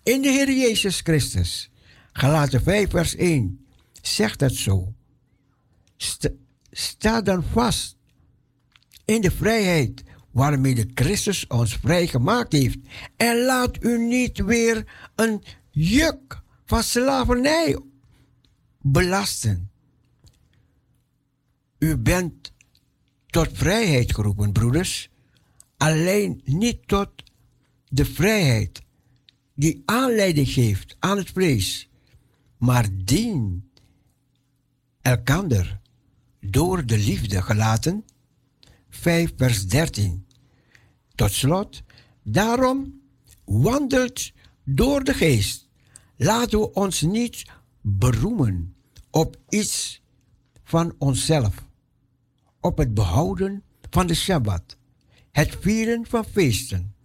in 0.03 0.21
de 0.21 0.27
Heer 0.27 0.51
Jezus 0.51 1.01
Christus. 1.01 1.71
Galaten 2.17 2.61
5 2.61 2.89
vers 2.89 3.15
1 3.15 3.65
zegt 4.01 4.39
het 4.39 4.55
zo. 4.55 4.93
Sta 6.71 7.21
dan 7.21 7.43
vast 7.43 7.97
in 9.05 9.21
de 9.21 9.31
vrijheid 9.31 10.03
waarmee 10.31 10.75
de 10.75 10.89
Christus 10.93 11.47
ons 11.47 11.75
vrijgemaakt 11.75 12.51
heeft. 12.51 12.77
En 13.17 13.45
laat 13.45 13.83
u 13.83 13.97
niet 13.97 14.37
weer 14.37 15.09
een 15.15 15.43
juk 15.71 16.41
van 16.65 16.83
slavernij 16.83 17.79
belasten. 18.81 19.71
U 21.77 21.97
bent 21.97 22.51
tot 23.25 23.49
vrijheid 23.53 24.15
geroepen, 24.15 24.51
broeders. 24.51 25.09
Alleen 25.77 26.41
niet 26.43 26.87
tot 26.87 27.09
de 27.87 28.05
vrijheid 28.05 28.81
die 29.55 29.83
aanleiding 29.85 30.49
geeft 30.49 30.95
aan 30.99 31.17
het 31.17 31.29
vlees, 31.29 31.86
maar 32.57 32.87
dien 33.03 33.69
elkander 35.01 35.79
door 36.39 36.85
de 36.85 36.97
liefde 36.97 37.41
gelaten. 37.41 38.05
5 38.89 39.33
vers 39.37 39.67
13. 39.67 40.25
Tot 41.15 41.31
slot, 41.31 41.83
daarom 42.23 43.01
wandelt 43.45 44.31
door 44.63 45.03
de 45.03 45.13
geest. 45.13 45.67
Laten 46.15 46.59
we 46.59 46.73
ons 46.73 47.01
niet 47.01 47.45
beroemen 47.81 48.75
op 49.09 49.37
iets 49.49 50.01
van 50.63 50.95
onszelf, 50.97 51.65
op 52.59 52.77
het 52.77 52.93
behouden 52.93 53.63
van 53.89 54.07
de 54.07 54.13
Sabbat, 54.13 54.77
het 55.31 55.57
vieren 55.61 56.05
van 56.05 56.25
feesten 56.25 56.95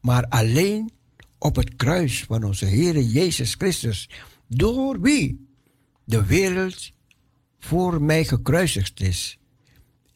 maar 0.00 0.26
alleen 0.28 0.90
op 1.38 1.56
het 1.56 1.76
kruis 1.76 2.24
van 2.24 2.44
onze 2.44 2.64
Heer 2.64 3.00
Jezus 3.00 3.54
Christus, 3.54 4.08
door 4.56 5.00
wie 5.00 5.48
de 6.04 6.24
wereld 6.24 6.92
voor 7.58 8.02
mij 8.02 8.24
gekruisigd 8.24 9.00
is 9.00 9.38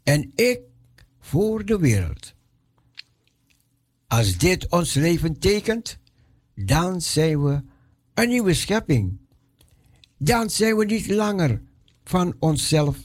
en 0.02 0.32
ik 0.35 0.61
voor 1.20 1.65
de 1.65 1.78
wereld. 1.78 2.35
Als 4.06 4.39
dit 4.39 4.70
ons 4.70 4.94
leven 4.94 5.39
tekent, 5.39 5.98
dan 6.55 7.01
zijn 7.01 7.44
we 7.44 7.62
een 8.15 8.28
nieuwe 8.28 8.55
schepping 8.55 9.19
Dan 10.16 10.51
zijn 10.51 10.77
we 10.77 10.85
niet 10.85 11.06
langer 11.06 11.62
van 12.05 12.36
onszelf, 12.39 12.98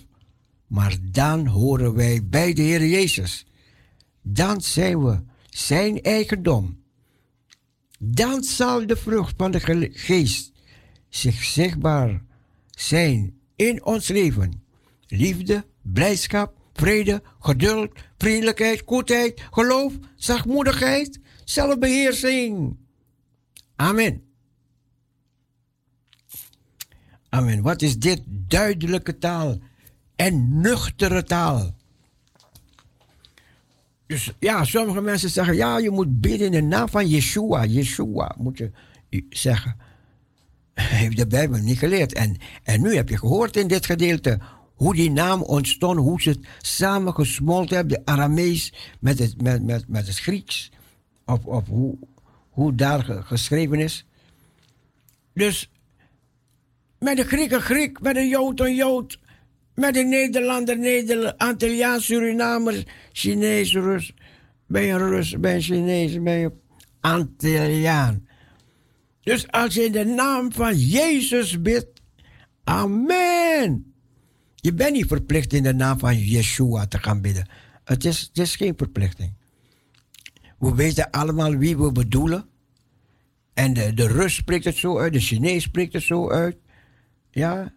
maar 0.67 0.97
dan 1.01 1.47
horen 1.47 1.93
wij 1.93 2.27
bij 2.27 2.53
de 2.53 2.61
Heer 2.61 2.87
Jezus. 2.87 3.45
Dan 4.21 4.61
zijn 4.61 5.03
we 5.03 5.19
zijn 5.49 6.01
eigendom. 6.01 6.83
Dan 7.99 8.43
zal 8.43 8.87
de 8.87 8.95
vrucht 8.95 9.33
van 9.37 9.51
de 9.51 9.59
ge- 9.59 9.89
geest 9.93 10.51
zich 11.09 11.43
zichtbaar 11.43 12.21
zijn 12.69 13.39
in 13.55 13.85
ons 13.85 14.07
leven. 14.07 14.63
Liefde, 15.07 15.65
blijdschap, 15.81 16.57
vrede, 16.73 17.21
geduld, 17.39 17.91
vriendelijkheid, 18.17 18.81
goedheid, 18.85 19.41
geloof, 19.51 19.93
zachtmoedigheid, 20.15 21.19
zelfbeheersing. 21.43 22.77
Amen. 23.75 24.23
Amen. 27.29 27.61
Wat 27.61 27.81
is 27.81 27.99
dit 27.99 28.21
duidelijke 28.27 29.17
taal 29.17 29.57
en 30.15 30.61
nuchtere 30.61 31.23
taal? 31.23 31.75
Dus 34.07 34.33
ja, 34.39 34.63
sommige 34.63 35.01
mensen 35.01 35.29
zeggen, 35.29 35.55
ja, 35.55 35.77
je 35.77 35.89
moet 35.89 36.21
bidden 36.21 36.45
in 36.45 36.51
de 36.51 36.61
naam 36.61 36.89
van 36.89 37.07
Yeshua. 37.07 37.65
Yeshua 37.65 38.35
moet 38.37 38.57
je 38.57 38.71
zeggen. 39.29 39.75
Heeft 40.81 41.17
de 41.17 41.27
Bijbel 41.27 41.59
niet 41.59 41.77
geleerd. 41.77 42.13
En, 42.13 42.37
en 42.63 42.81
nu 42.81 42.95
heb 42.95 43.09
je 43.09 43.17
gehoord 43.17 43.55
in 43.57 43.67
dit 43.67 43.85
gedeelte 43.85 44.39
hoe 44.73 44.95
die 44.95 45.11
naam 45.11 45.41
ontstond, 45.41 45.99
hoe 45.99 46.21
ze 46.21 46.29
het 46.29 46.39
samen 46.57 47.13
gesmolten 47.13 47.75
hebben, 47.75 47.97
de 47.97 48.11
Aramees 48.11 48.73
met 48.99 49.19
het, 49.19 49.41
met, 49.41 49.63
met, 49.63 49.87
met 49.87 50.07
het 50.07 50.19
Grieks. 50.19 50.71
Of, 51.25 51.45
of 51.45 51.67
hoe, 51.67 51.97
hoe 52.49 52.75
daar 52.75 53.03
ge- 53.03 53.21
geschreven 53.21 53.79
is. 53.79 54.05
Dus 55.33 55.71
met 56.99 57.17
de 57.17 57.23
Griek 57.23 57.51
een 57.51 57.61
Griek, 57.61 58.01
met 58.01 58.15
de 58.15 58.27
Jood 58.27 58.59
een 58.59 58.75
Jood, 58.75 59.19
met 59.75 59.93
de 59.93 60.03
Nederlander 60.03 60.77
Nederlander, 60.77 61.35
Antilliaan, 61.37 62.01
Surinamer, 62.01 62.83
Chinees, 63.11 63.73
Rus. 63.73 64.13
Ben 64.67 64.83
je 64.83 64.97
Rus, 64.97 65.39
ben 65.39 65.53
je 65.53 65.61
Chinees, 65.61 66.21
ben 66.21 66.37
je 66.37 66.51
Antilliaan. 66.99 68.27
Dus 69.29 69.51
als 69.51 69.73
je 69.73 69.83
in 69.83 69.91
de 69.91 70.05
naam 70.05 70.51
van 70.51 70.77
Jezus 70.77 71.61
bidt, 71.61 72.01
amen. 72.63 73.93
Je 74.55 74.73
bent 74.73 74.93
niet 74.93 75.07
verplicht 75.07 75.53
in 75.53 75.63
de 75.63 75.73
naam 75.73 75.99
van 75.99 76.17
Yeshua 76.17 76.87
te 76.87 76.97
gaan 76.97 77.21
bidden. 77.21 77.47
Het 77.83 78.05
is, 78.05 78.21
het 78.21 78.37
is 78.37 78.55
geen 78.55 78.73
verplichting. 78.77 79.33
We 80.59 80.75
weten 80.75 81.09
allemaal 81.09 81.55
wie 81.55 81.77
we 81.77 81.91
bedoelen. 81.91 82.45
En 83.53 83.73
de, 83.73 83.93
de 83.93 84.07
Rus 84.07 84.35
spreekt 84.35 84.65
het 84.65 84.75
zo 84.75 84.99
uit, 84.99 85.13
de 85.13 85.19
Chinees 85.19 85.63
spreekt 85.63 85.93
het 85.93 86.03
zo 86.03 86.29
uit. 86.29 86.57
Ja, 87.31 87.73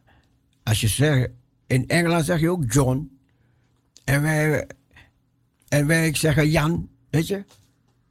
als 0.63 0.81
je 0.81 0.89
zegt, 0.89 1.31
in 1.67 1.89
Engeland 1.89 2.25
zeg 2.25 2.41
je 2.41 2.51
ook 2.51 2.73
John. 2.73 3.19
En 4.05 4.23
wij, 4.23 4.67
en 5.69 5.87
wij 5.87 6.15
zeggen 6.15 6.51
Jan, 6.51 6.89
weet 7.11 7.27
je. 7.27 7.45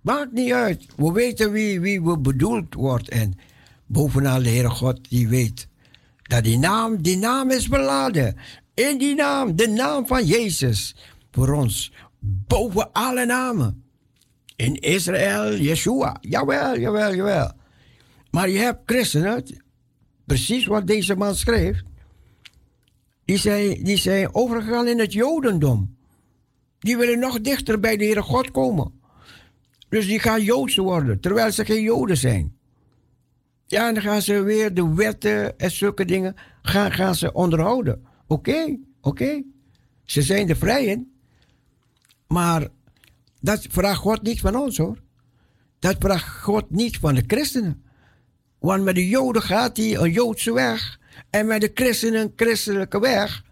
Maakt 0.01 0.31
niet 0.31 0.51
uit. 0.51 0.85
We 0.95 1.11
weten 1.11 1.51
wie, 1.51 1.79
wie 1.79 2.01
we 2.01 2.17
bedoeld 2.17 2.73
wordt. 2.73 3.09
En 3.09 3.33
bovenal 3.85 4.43
de 4.43 4.49
Heere 4.49 4.69
God, 4.69 5.09
die 5.09 5.27
weet 5.27 5.67
dat 6.21 6.43
die 6.43 6.57
naam, 6.57 7.01
die 7.01 7.17
naam 7.17 7.49
is 7.49 7.67
beladen. 7.67 8.35
In 8.73 8.97
die 8.97 9.15
naam, 9.15 9.55
de 9.55 9.67
naam 9.67 10.07
van 10.07 10.25
Jezus. 10.25 10.95
Voor 11.31 11.53
ons, 11.53 11.91
boven 12.19 12.91
alle 12.91 13.25
namen. 13.25 13.83
In 14.55 14.75
Israël, 14.75 15.57
Yeshua. 15.57 16.17
Jawel, 16.21 16.79
jawel, 16.79 17.15
jawel. 17.15 17.51
Maar 18.31 18.49
je 18.49 18.57
hebt 18.57 18.81
christenen, 18.85 19.43
precies 20.25 20.65
wat 20.65 20.87
deze 20.87 21.15
man 21.15 21.35
schreef. 21.35 21.81
Die 23.25 23.37
zijn, 23.37 23.83
die 23.83 23.97
zijn 23.97 24.35
overgegaan 24.35 24.87
in 24.87 24.99
het 24.99 25.13
Jodendom. 25.13 25.95
Die 26.79 26.97
willen 26.97 27.19
nog 27.19 27.41
dichter 27.41 27.79
bij 27.79 27.97
de 27.97 28.03
Heere 28.03 28.21
God 28.21 28.51
komen. 28.51 29.00
Dus 29.91 30.07
die 30.07 30.19
gaan 30.19 30.43
Joods 30.43 30.75
worden, 30.75 31.19
terwijl 31.19 31.51
ze 31.51 31.65
geen 31.65 31.81
Joden 31.81 32.17
zijn. 32.17 32.55
Ja, 33.65 33.87
en 33.87 33.93
dan 33.93 34.03
gaan 34.03 34.21
ze 34.21 34.41
weer 34.41 34.73
de 34.73 34.93
wetten 34.93 35.59
en 35.59 35.71
zulke 35.71 36.05
dingen 36.05 36.35
gaan, 36.61 36.91
gaan 36.91 37.15
ze 37.15 37.33
onderhouden. 37.33 38.05
Oké, 38.27 38.77
oké. 39.01 39.43
Ze 40.03 40.21
zijn 40.21 40.47
de 40.47 40.55
vrijen. 40.55 41.11
Maar 42.27 42.67
dat 43.39 43.67
vraagt 43.69 43.99
God 43.99 44.21
niet 44.21 44.39
van 44.39 44.55
ons 44.55 44.77
hoor. 44.77 44.97
Dat 45.79 45.95
vraagt 45.99 46.41
God 46.41 46.69
niet 46.69 46.97
van 46.97 47.15
de 47.15 47.23
christenen. 47.27 47.83
Want 48.59 48.83
met 48.83 48.95
de 48.95 49.07
Joden 49.07 49.41
gaat 49.41 49.77
hij 49.77 49.95
een 49.95 50.11
Joodse 50.11 50.53
weg. 50.53 50.99
En 51.29 51.45
met 51.45 51.61
de 51.61 51.71
christenen 51.73 52.21
een 52.21 52.33
christelijke 52.35 52.99
weg. 52.99 53.43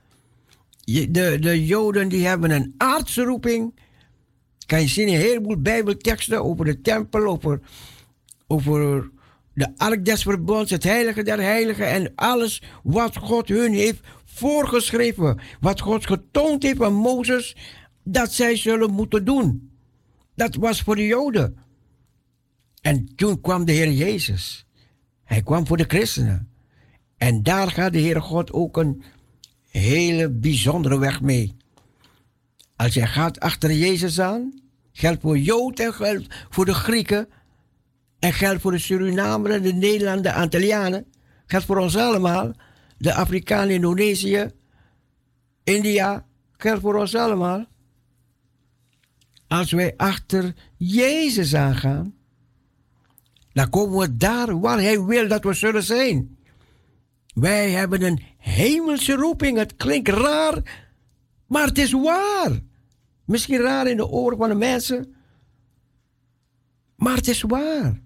De, 0.85 1.37
de 1.39 1.65
Joden 1.65 2.09
die 2.09 2.27
hebben 2.27 2.51
een 2.51 2.73
aardse 2.77 3.23
roeping. 3.23 3.79
Kan 4.69 4.81
je 4.81 4.87
zien 4.87 5.07
een 5.07 5.19
heleboel 5.19 5.61
bijbelteksten 5.61 6.43
over 6.43 6.65
de 6.65 6.81
tempel, 6.81 7.25
over, 7.25 7.59
over 8.47 9.09
de 9.53 9.67
ark 9.77 10.05
des 10.05 10.21
verbonds, 10.23 10.71
het 10.71 10.83
heilige 10.83 11.23
der 11.23 11.41
heiligen 11.41 11.87
en 11.87 12.11
alles 12.15 12.61
wat 12.83 13.17
God 13.17 13.47
hun 13.47 13.73
heeft 13.73 13.99
voorgeschreven. 14.25 15.39
Wat 15.59 15.81
God 15.81 16.05
getoond 16.05 16.63
heeft 16.63 16.81
aan 16.81 16.93
Mozes 16.93 17.55
dat 18.03 18.33
zij 18.33 18.55
zullen 18.55 18.91
moeten 18.91 19.25
doen. 19.25 19.71
Dat 20.35 20.55
was 20.55 20.81
voor 20.81 20.95
de 20.95 21.05
Joden. 21.05 21.57
En 22.81 23.15
toen 23.15 23.41
kwam 23.41 23.65
de 23.65 23.71
Heer 23.71 23.91
Jezus. 23.91 24.65
Hij 25.23 25.41
kwam 25.41 25.67
voor 25.67 25.77
de 25.77 25.87
christenen. 25.87 26.49
En 27.17 27.43
daar 27.43 27.71
gaat 27.71 27.93
de 27.93 27.99
Heere 27.99 28.21
God 28.21 28.51
ook 28.51 28.77
een 28.77 29.03
hele 29.69 30.29
bijzondere 30.29 30.99
weg 30.99 31.21
mee. 31.21 31.55
Als 32.79 32.93
jij 32.93 33.07
gaat 33.07 33.39
achter 33.39 33.71
Jezus 33.71 34.19
aan, 34.19 34.61
geldt 34.91 35.21
voor 35.21 35.37
Jood 35.37 35.79
en 35.79 35.93
geldt 35.93 36.45
voor 36.49 36.65
de 36.65 36.73
Grieken. 36.73 37.29
En 38.19 38.33
geldt 38.33 38.61
voor 38.61 38.71
de 38.71 38.77
Surinameren, 38.77 39.61
de 39.61 39.73
Nederlanders, 39.73 40.33
de 40.33 40.41
Antillianen. 40.41 41.05
Geldt 41.45 41.65
voor 41.65 41.77
ons 41.77 41.95
allemaal. 41.95 42.51
De 42.97 43.13
Afrikanen, 43.13 43.69
Indonesië, 43.69 44.51
India. 45.63 46.25
Geldt 46.57 46.81
voor 46.81 46.95
ons 46.95 47.15
allemaal. 47.15 47.65
Als 49.47 49.71
wij 49.71 49.93
achter 49.97 50.53
Jezus 50.77 51.55
aangaan, 51.55 52.15
dan 53.53 53.69
komen 53.69 53.99
we 53.99 54.17
daar 54.17 54.59
waar 54.59 54.79
Hij 54.79 55.03
wil 55.03 55.27
dat 55.27 55.43
we 55.43 55.53
zullen 55.53 55.83
zijn. 55.83 56.37
Wij 57.33 57.71
hebben 57.71 58.01
een 58.01 58.23
hemelse 58.37 59.13
roeping. 59.13 59.57
Het 59.57 59.75
klinkt 59.75 60.09
raar, 60.09 60.85
maar 61.47 61.65
het 61.65 61.77
is 61.77 61.91
waar. 61.91 62.67
Misschien 63.29 63.61
raar 63.61 63.87
in 63.87 63.97
de 63.97 64.07
oren 64.07 64.37
van 64.37 64.49
de 64.49 64.55
mensen, 64.55 65.15
maar 66.95 67.15
het 67.15 67.27
is 67.27 67.41
waar. 67.41 68.01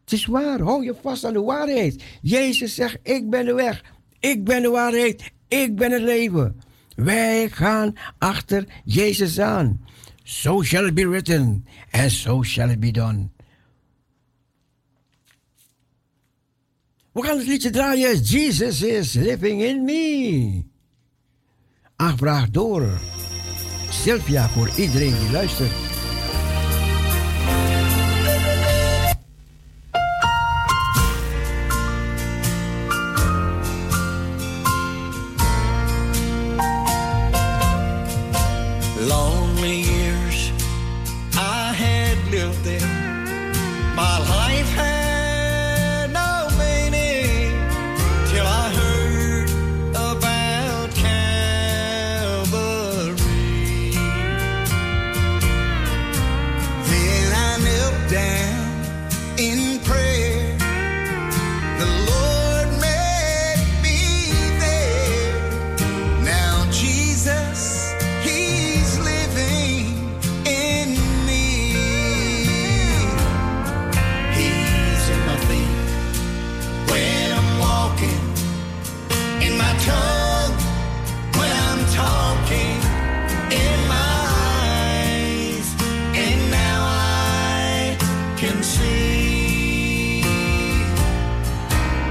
Het 0.00 0.12
is 0.12 0.26
waar. 0.26 0.60
Hou 0.60 0.84
je 0.84 0.94
vast 1.02 1.24
aan 1.24 1.32
de 1.32 1.40
waarheid. 1.40 2.02
Jezus 2.22 2.74
zegt: 2.74 2.98
Ik 3.02 3.30
ben 3.30 3.44
de 3.44 3.52
weg, 3.54 3.84
ik 4.18 4.44
ben 4.44 4.62
de 4.62 4.68
waarheid, 4.68 5.32
ik 5.48 5.76
ben 5.76 5.92
het 5.92 6.02
leven. 6.02 6.60
Wij 6.96 7.48
gaan 7.48 7.92
achter 8.18 8.64
Jezus 8.84 9.40
aan. 9.40 9.84
So 10.22 10.62
shall 10.62 10.86
it 10.86 10.94
be 10.94 11.08
written, 11.08 11.66
and 11.90 12.10
so 12.10 12.42
shall 12.42 12.70
it 12.70 12.80
be 12.80 12.90
done. 12.90 13.28
We 17.12 17.22
gaan 17.22 17.38
het 17.38 17.46
liedje 17.46 17.70
draaien. 17.70 18.20
Jesus 18.20 18.82
is 18.82 19.12
living 19.12 19.62
in 19.62 19.84
me. 19.84 20.62
Aangevraagd 21.96 22.52
door 22.52 23.00
Sylvia 23.88 24.48
voor 24.48 24.70
iedereen 24.76 25.18
die 25.18 25.30
luistert. 25.32 25.97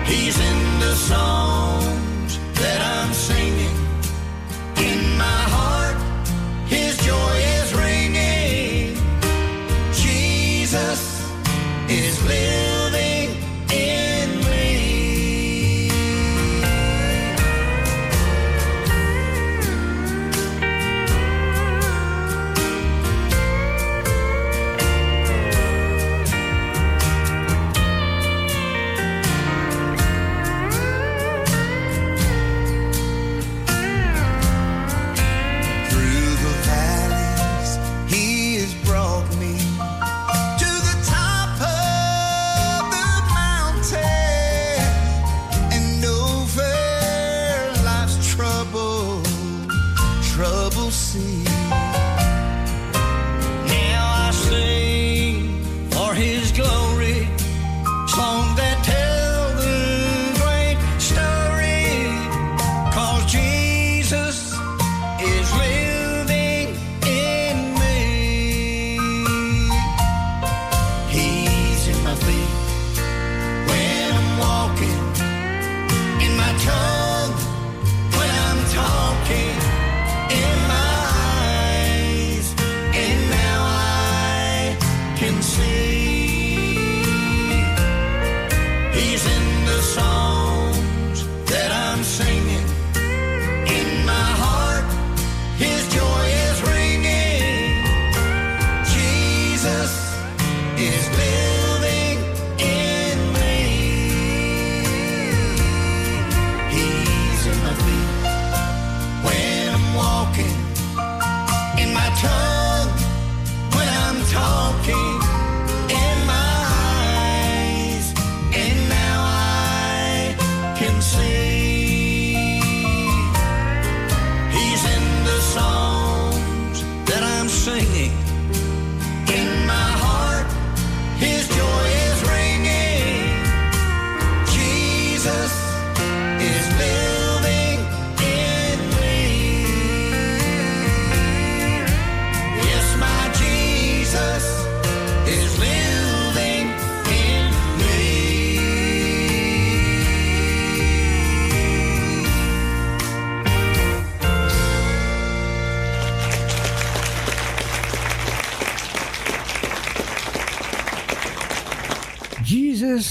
He's 0.07 0.39
in 0.39 0.79
the 0.79 0.95
song. 0.95 1.56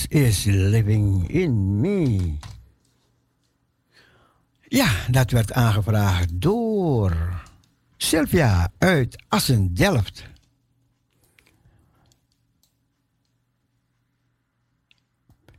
Is 0.08 0.44
living 0.44 1.28
in 1.28 1.80
me. 1.80 2.34
Ja, 4.68 4.90
dat 5.10 5.30
werd 5.30 5.52
aangevraagd 5.52 6.40
door 6.40 7.42
Sylvia 7.96 8.72
uit 8.78 9.24
Assen-Delft. 9.28 10.24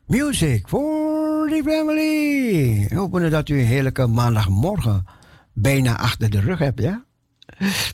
Music 0.06 0.68
for 0.68 1.50
the 1.50 1.62
family. 1.66 2.88
Hopen 2.98 3.32
dat 3.32 3.50
u 3.50 3.60
een 3.60 3.66
heerlijke 3.66 4.08
maandagmorgen 4.08 5.06
bijna 5.54 5.98
achter 5.98 6.30
de 6.30 6.40
rug 6.40 6.60
hebt, 6.60 6.82
ja? 6.82 7.06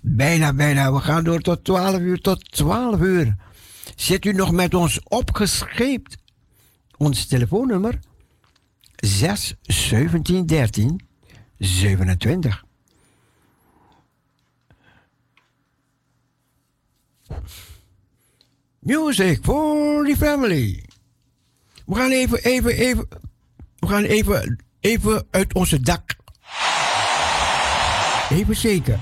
Bijna, 0.02 0.54
bijna. 0.54 0.94
We 0.94 1.00
gaan 1.00 1.24
door 1.24 1.42
tot 1.42 1.64
12 1.64 2.00
uur, 2.00 2.22
tot 2.22 2.52
12 2.52 3.00
uur. 3.00 3.36
Zit 3.96 4.26
u 4.26 4.34
nog 4.34 4.52
met 4.52 4.74
ons 4.74 5.00
opgescheept? 5.04 6.18
Ons 7.04 7.26
telefoonnummer 7.28 8.00
6 8.96 9.56
17 9.62 10.46
13 10.46 11.00
27. 11.60 12.64
Music 18.80 19.44
for 19.44 20.06
the 20.06 20.16
family. 20.16 20.86
We 21.86 21.96
gaan 21.96 22.12
even, 22.12 22.44
even, 22.44 22.72
even. 22.72 23.08
We 23.80 23.88
gaan 23.88 24.04
even, 24.04 24.66
even 24.80 25.28
uit 25.32 25.54
onze 25.54 25.80
dak. 25.80 26.16
Even 28.30 28.56
zeker. 28.56 29.00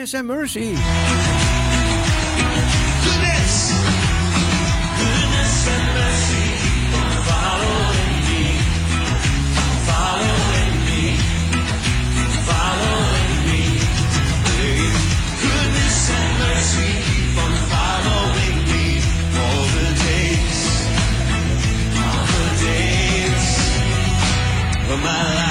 Goodness 0.00 0.14
and 0.14 0.28
mercy. 0.28 0.60
Goodness, 0.60 0.80
goodness 4.96 5.68
and 5.68 5.86
mercy 6.00 6.46
following 7.28 8.16
me, 8.24 8.42
following 9.84 10.72
me, 10.88 11.02
following 12.48 13.32
me. 13.44 13.60
Goodness 15.44 15.98
and 16.16 16.30
mercy 16.40 16.92
following 17.68 18.56
me 18.72 18.86
all 19.36 19.64
the 19.76 19.88
days, 20.00 20.60
all 22.00 22.24
the 22.38 22.48
days 22.64 23.48
of 24.92 24.98
my 25.04 25.20
life. 25.34 25.49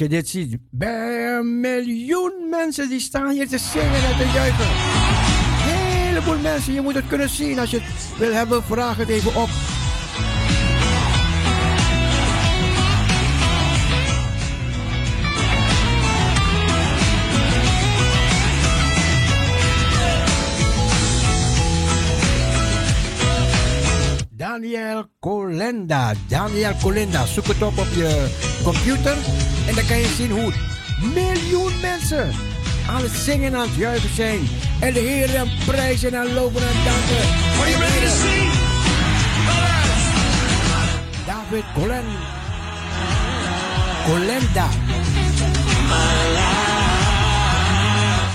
Als 0.00 0.08
je 0.08 0.16
dit 0.16 0.28
ziet, 0.28 0.56
bij 0.70 1.36
een 1.36 1.60
miljoen 1.60 2.32
mensen 2.50 2.88
die 2.88 3.00
staan 3.00 3.30
hier 3.30 3.48
te 3.48 3.58
zingen 3.58 4.04
en 4.04 4.16
te 4.16 4.30
juichen. 4.34 4.66
Heleboel 5.72 6.38
mensen, 6.38 6.72
je 6.72 6.80
moet 6.80 6.94
het 6.94 7.06
kunnen 7.06 7.28
zien. 7.28 7.58
Als 7.58 7.70
je 7.70 7.80
het 7.80 8.18
wil 8.18 8.32
hebben, 8.32 8.62
vraag 8.62 8.96
het 8.96 9.08
even 9.08 9.34
op. 9.34 9.48
Daniel 24.30 25.06
Colenda. 25.20 26.12
Daniel 26.28 26.72
Colenda. 26.82 27.26
Zoek 27.26 27.46
het 27.46 27.62
op 27.62 27.78
op 27.78 27.88
je 27.94 28.28
computer. 28.62 29.16
En 29.68 29.74
dan 29.74 29.86
kan 29.86 29.98
je 29.98 30.14
zien 30.16 30.30
hoe 30.30 30.52
miljoen 31.14 31.80
mensen 31.80 32.30
aan 32.88 33.02
het 33.02 33.12
zingen 33.12 33.52
en 33.52 33.58
aan 33.58 33.68
het 33.68 33.76
juichen 33.76 34.14
zijn. 34.14 34.48
En 34.80 34.92
de 34.92 35.00
Heer 35.00 35.46
prijzen 35.66 36.14
en 36.14 36.32
loven 36.32 36.60
en 36.60 36.84
danken. 36.84 37.28
Are 37.60 37.70
you 37.70 37.80
ready 37.80 38.00
to 38.00 38.10
sing? 38.10 38.50
David 41.26 41.64
Colen. 41.74 42.04
Colenda. 44.06 44.68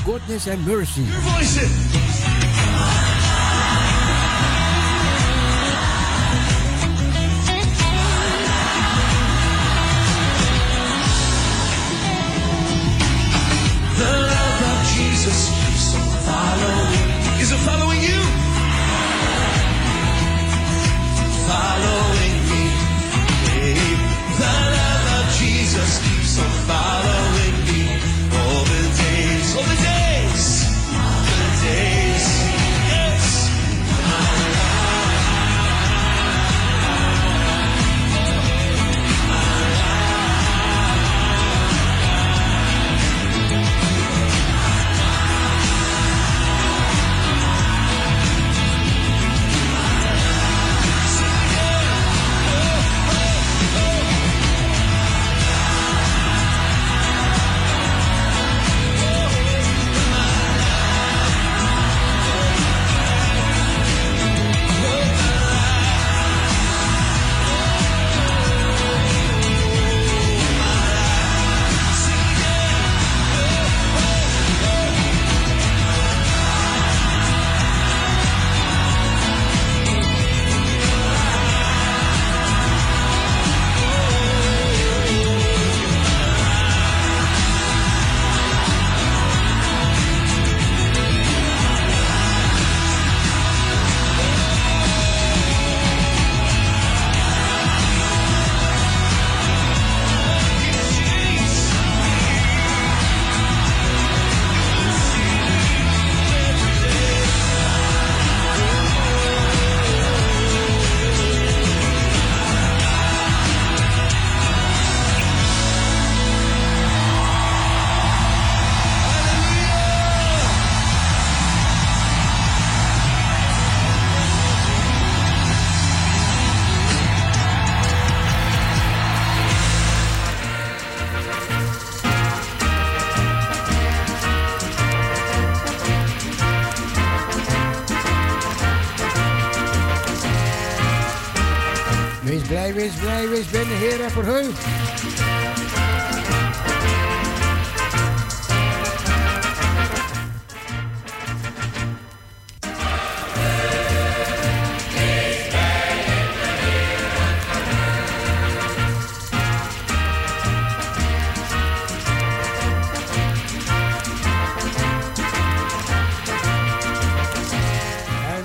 Goodness 0.06 0.48
and 0.48 0.66
mercy. 0.66 1.02
Your 1.02 2.13
The 13.96 14.12
love 14.34 14.62
of 14.72 14.80
Jesus 14.96 15.40
keeps 15.54 15.96
on 15.96 16.08
following. 16.26 17.42
Is 17.42 17.52
it 17.52 17.62
following 17.68 18.02
you? 18.02 18.20
Following 21.50 22.36
me. 22.50 22.64
Hey, 23.50 23.78
the 24.42 24.56
love 24.78 25.06
of 25.18 25.26
Jesus 25.40 25.92
keeps 26.06 26.40
on 26.40 26.52
following 26.70 27.33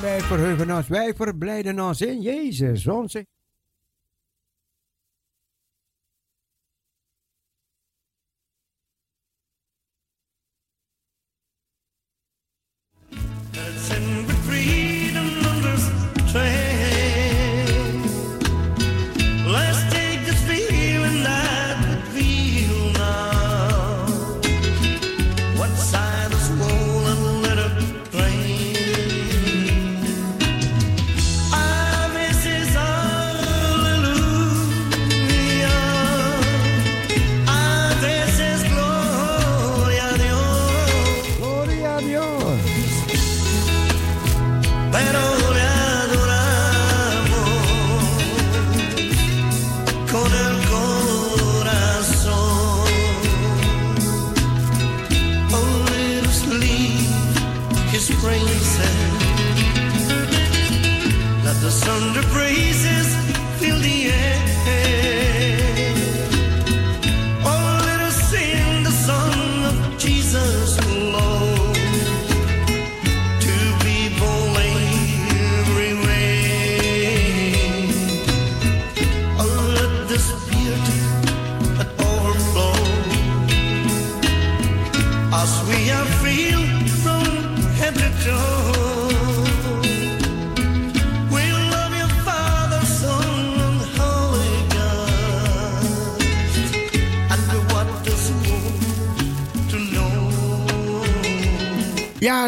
wij 0.00 0.20
verheugen 0.20 0.76
ons, 0.76 0.88
wij 0.88 1.14
verblijden 1.14 1.80
ons 1.80 2.00
in 2.00 2.20
Jezus, 2.20 2.86
onze 2.86 3.26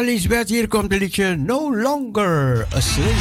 Ja, 0.01 0.07
Lisbeth, 0.07 0.49
hier 0.49 0.67
komt 0.67 0.91
het 0.91 1.01
liedje 1.01 1.35
No 1.35 1.75
Longer 1.75 2.67
Asleep. 2.73 3.15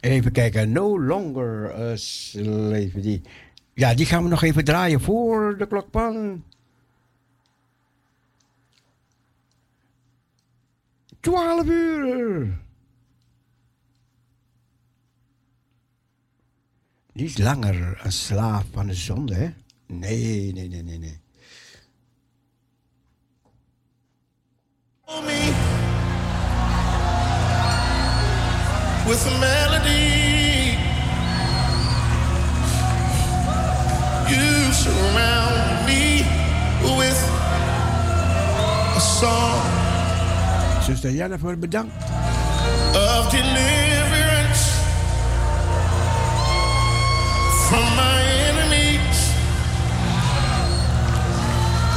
Even 0.00 0.32
kijken, 0.32 0.72
No 0.72 1.00
Longer 1.00 1.72
Asleep. 1.72 3.02
Die, 3.02 3.22
ja, 3.74 3.94
die 3.94 4.06
gaan 4.06 4.22
we 4.22 4.28
nog 4.28 4.42
even 4.42 4.64
draaien 4.64 5.00
voor 5.00 5.58
de 5.58 5.66
klokpan. 5.66 6.44
12 11.20 11.64
uur. 11.66 12.58
Niet 17.20 17.38
langer 17.38 18.00
een 18.02 18.12
slaaf 18.12 18.64
van 18.72 18.86
de 18.86 18.94
zonde, 18.94 19.34
hè? 19.34 19.48
Nee, 19.86 20.52
nee, 20.52 20.68
nee, 20.68 20.82
nee, 20.82 20.98
nee. 20.98 21.18
with 29.06 29.26
a 29.26 29.38
melody. 29.40 30.76
You 34.30 34.72
surround 34.72 35.86
me 35.86 36.22
with 36.98 37.20
a 38.96 39.00
song 39.00 39.60
Zuster 40.86 41.10
Jennifer, 41.10 41.56
bedankt. 41.56 41.92
of 42.94 43.30
deliverance 43.30 43.99
from 47.70 47.84
my 47.94 48.20
enemies 48.50 49.18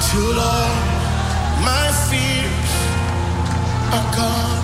till 0.07 0.39
all 0.39 0.75
my 1.65 1.87
fears 2.07 2.73
are 3.95 4.15
gone. 4.15 4.62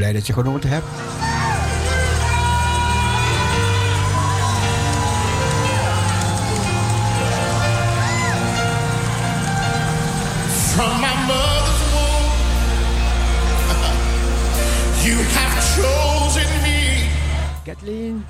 Blij 0.00 0.12
dat 0.12 0.26
je 0.26 0.32
genoten 0.32 0.70
hebt. 0.70 0.84
From 10.72 11.00
my 11.00 11.14
mother's 11.26 11.82
womb, 11.92 12.26
you 15.04 15.16
have 15.34 15.56
chosen 15.74 16.60
me. 16.62 17.08
Kathleen. 17.64 18.24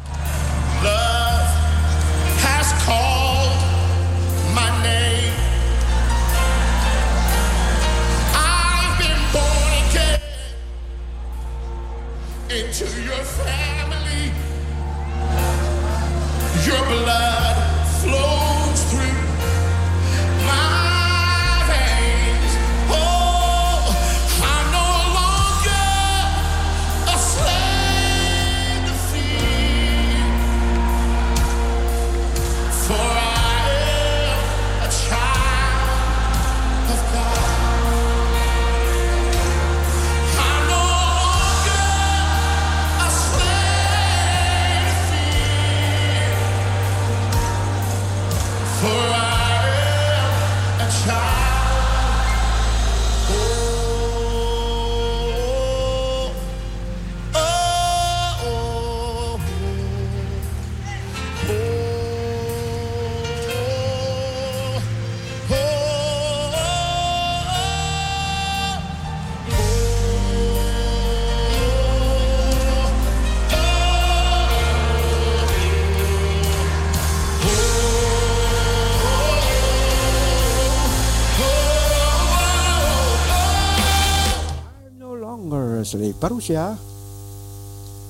Parousia. 86.20 86.78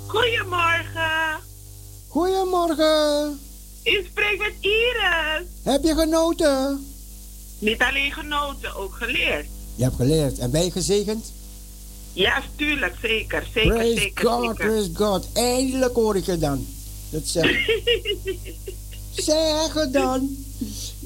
Goedemorgen. 0.07 1.39
Goedemorgen. 2.09 3.41
Ik 3.83 4.07
spreek 4.11 4.39
met 4.39 4.53
Iris. 4.61 5.47
Heb 5.63 5.83
je 5.83 5.95
genoten? 5.95 6.87
Niet 7.59 7.83
alleen 7.83 8.13
genoten, 8.13 8.77
ook 8.77 8.95
geleerd. 8.95 9.47
Je 9.75 9.83
hebt 9.83 9.97
geleerd. 9.97 10.39
En 10.39 10.51
ben 10.51 10.65
je 10.65 10.71
gezegend? 10.71 11.33
Ja, 12.13 12.43
tuurlijk, 12.57 12.95
zeker. 13.03 13.47
Zeker, 13.55 13.73
praise 13.73 13.99
zeker, 13.99 14.29
God, 14.29 14.41
zeker. 14.41 14.55
praise 14.55 14.91
God. 14.95 15.27
Eindelijk 15.33 15.95
hoor 15.95 16.17
ik 16.17 16.25
je 16.25 16.39
dan. 16.39 16.67
Dat 17.11 17.23
zeg 17.25 17.45
Zeg 19.11 19.75
het 19.75 19.93
dan. 19.93 20.37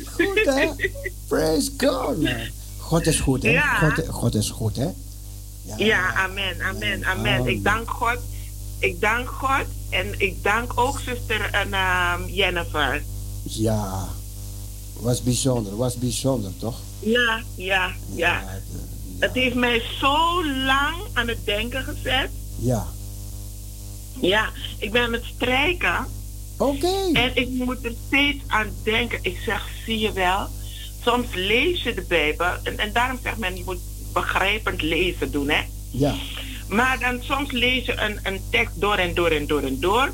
Goed, 0.05 0.45
hè? 0.45 0.69
Praise 1.29 1.71
God, 1.77 2.23
man. 2.23 2.49
God 2.79 3.07
is 3.07 3.21
goed, 3.21 3.43
hè? 3.43 3.51
Ja. 3.51 3.75
God, 3.79 4.09
God 4.09 4.35
is 4.35 4.51
goed, 4.51 4.77
hè? 4.77 4.89
Ja, 5.77 6.15
amen, 6.15 6.61
amen, 6.63 7.05
amen. 7.05 7.47
Ik 7.47 7.65
dank 7.65 7.91
God. 7.91 8.19
Ik 8.79 9.01
dank 9.01 9.29
God. 9.29 9.67
En 9.91 10.21
ik 10.21 10.43
dank 10.43 10.73
ook 10.75 11.01
zuster 11.01 11.51
en, 11.53 11.73
ehm, 11.73 12.29
Jennifer. 12.29 13.03
Ja. 13.43 14.09
Was 15.01 15.23
bijzonder, 15.23 15.77
was 15.77 15.97
bijzonder, 15.97 16.51
toch? 16.59 16.79
Ja, 17.01 17.43
ja, 17.55 17.93
ja. 18.15 18.43
Het 19.19 19.35
heeft 19.35 19.55
mij 19.55 19.83
zo 20.01 20.45
lang 20.47 20.97
aan 21.13 21.29
het 21.29 21.39
denken 21.45 21.83
gezet. 21.83 22.31
Ja. 22.59 22.87
Ja, 24.21 24.51
ik 24.79 24.93
ben 24.93 25.11
met 25.11 25.25
strijken. 25.35 26.07
Oké. 26.57 27.11
En 27.13 27.37
ik 27.37 27.49
moet 27.49 27.85
er 27.85 27.95
steeds 28.07 28.43
aan 28.47 28.69
denken. 28.83 29.19
Ik 29.23 29.39
zeg, 29.45 29.69
zie 29.85 29.99
je 29.99 30.13
wel, 30.13 30.49
soms 31.03 31.27
lees 31.35 31.83
je 31.83 31.95
de 31.95 32.05
Bijbel. 32.09 32.53
En, 32.63 32.79
en 32.79 32.93
daarom 32.93 33.19
zegt 33.23 33.39
men, 33.39 33.57
je 33.57 33.63
moet 33.65 33.81
begrijpend 34.15 34.83
lezen 34.83 35.31
doen, 35.31 35.49
hè. 35.51 35.63
Ja. 35.91 36.15
Maar 36.69 36.99
dan 37.01 37.19
soms 37.23 37.51
lees 37.51 37.87
je 37.87 37.97
een, 38.01 38.19
een 38.23 38.41
tekst 38.51 38.81
door 38.81 38.97
en 38.97 39.15
door 39.15 39.31
en 39.31 39.47
door 39.47 39.63
en 39.63 39.81
door. 39.81 40.13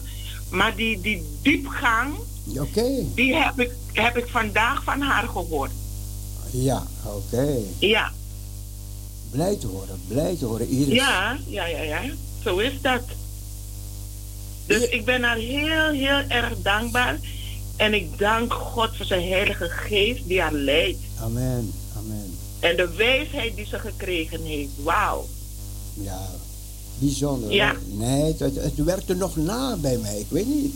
Maar 0.50 0.76
die, 0.76 1.00
die 1.00 1.22
diepgang, 1.42 2.14
Oké. 2.58 2.84
die 3.14 3.34
heb 3.34 3.60
ik, 3.60 3.70
heb 3.92 4.16
ik 4.16 4.26
vandaag 4.28 4.82
van 4.84 5.00
haar 5.00 5.28
gehoord. 5.28 5.70
Ja, 6.50 6.82
oké. 7.06 7.56
Ja, 7.78 8.12
Blij 9.30 9.56
te 9.56 9.66
horen, 9.66 10.00
blij 10.08 10.36
te 10.38 10.44
horen, 10.44 10.68
Iris. 10.68 10.94
ja, 10.94 11.36
ja, 11.46 11.66
ja, 11.66 11.82
ja. 11.82 12.00
Zo 12.44 12.58
is 12.58 12.72
dat. 12.80 13.02
Dus 14.66 14.88
ik 14.88 15.04
ben 15.04 15.22
haar 15.22 15.36
heel, 15.36 15.90
heel 15.90 16.22
erg 16.28 16.52
dankbaar. 16.62 17.18
En 17.76 17.94
ik 17.94 18.18
dank 18.18 18.52
God 18.52 18.96
voor 18.96 19.06
zijn 19.06 19.28
heilige 19.28 19.68
geest 19.68 20.26
die 20.28 20.40
haar 20.40 20.52
leidt. 20.52 20.98
Amen, 21.20 21.42
amen. 21.42 21.72
En 22.60 22.76
de 22.76 22.88
wijsheid 22.96 23.56
die 23.56 23.66
ze 23.66 23.78
gekregen 23.78 24.42
heeft. 24.42 24.70
Wauw. 24.82 25.26
Ja, 25.94 26.28
bijzonder. 26.98 27.52
Ja. 27.52 27.74
Nee, 27.86 28.22
het, 28.22 28.38
het, 28.40 28.54
het 28.54 28.84
werkte 28.84 29.14
nog 29.14 29.36
na 29.36 29.76
bij 29.76 29.96
mij. 29.98 30.18
Ik 30.18 30.26
weet 30.28 30.46
niet. 30.46 30.74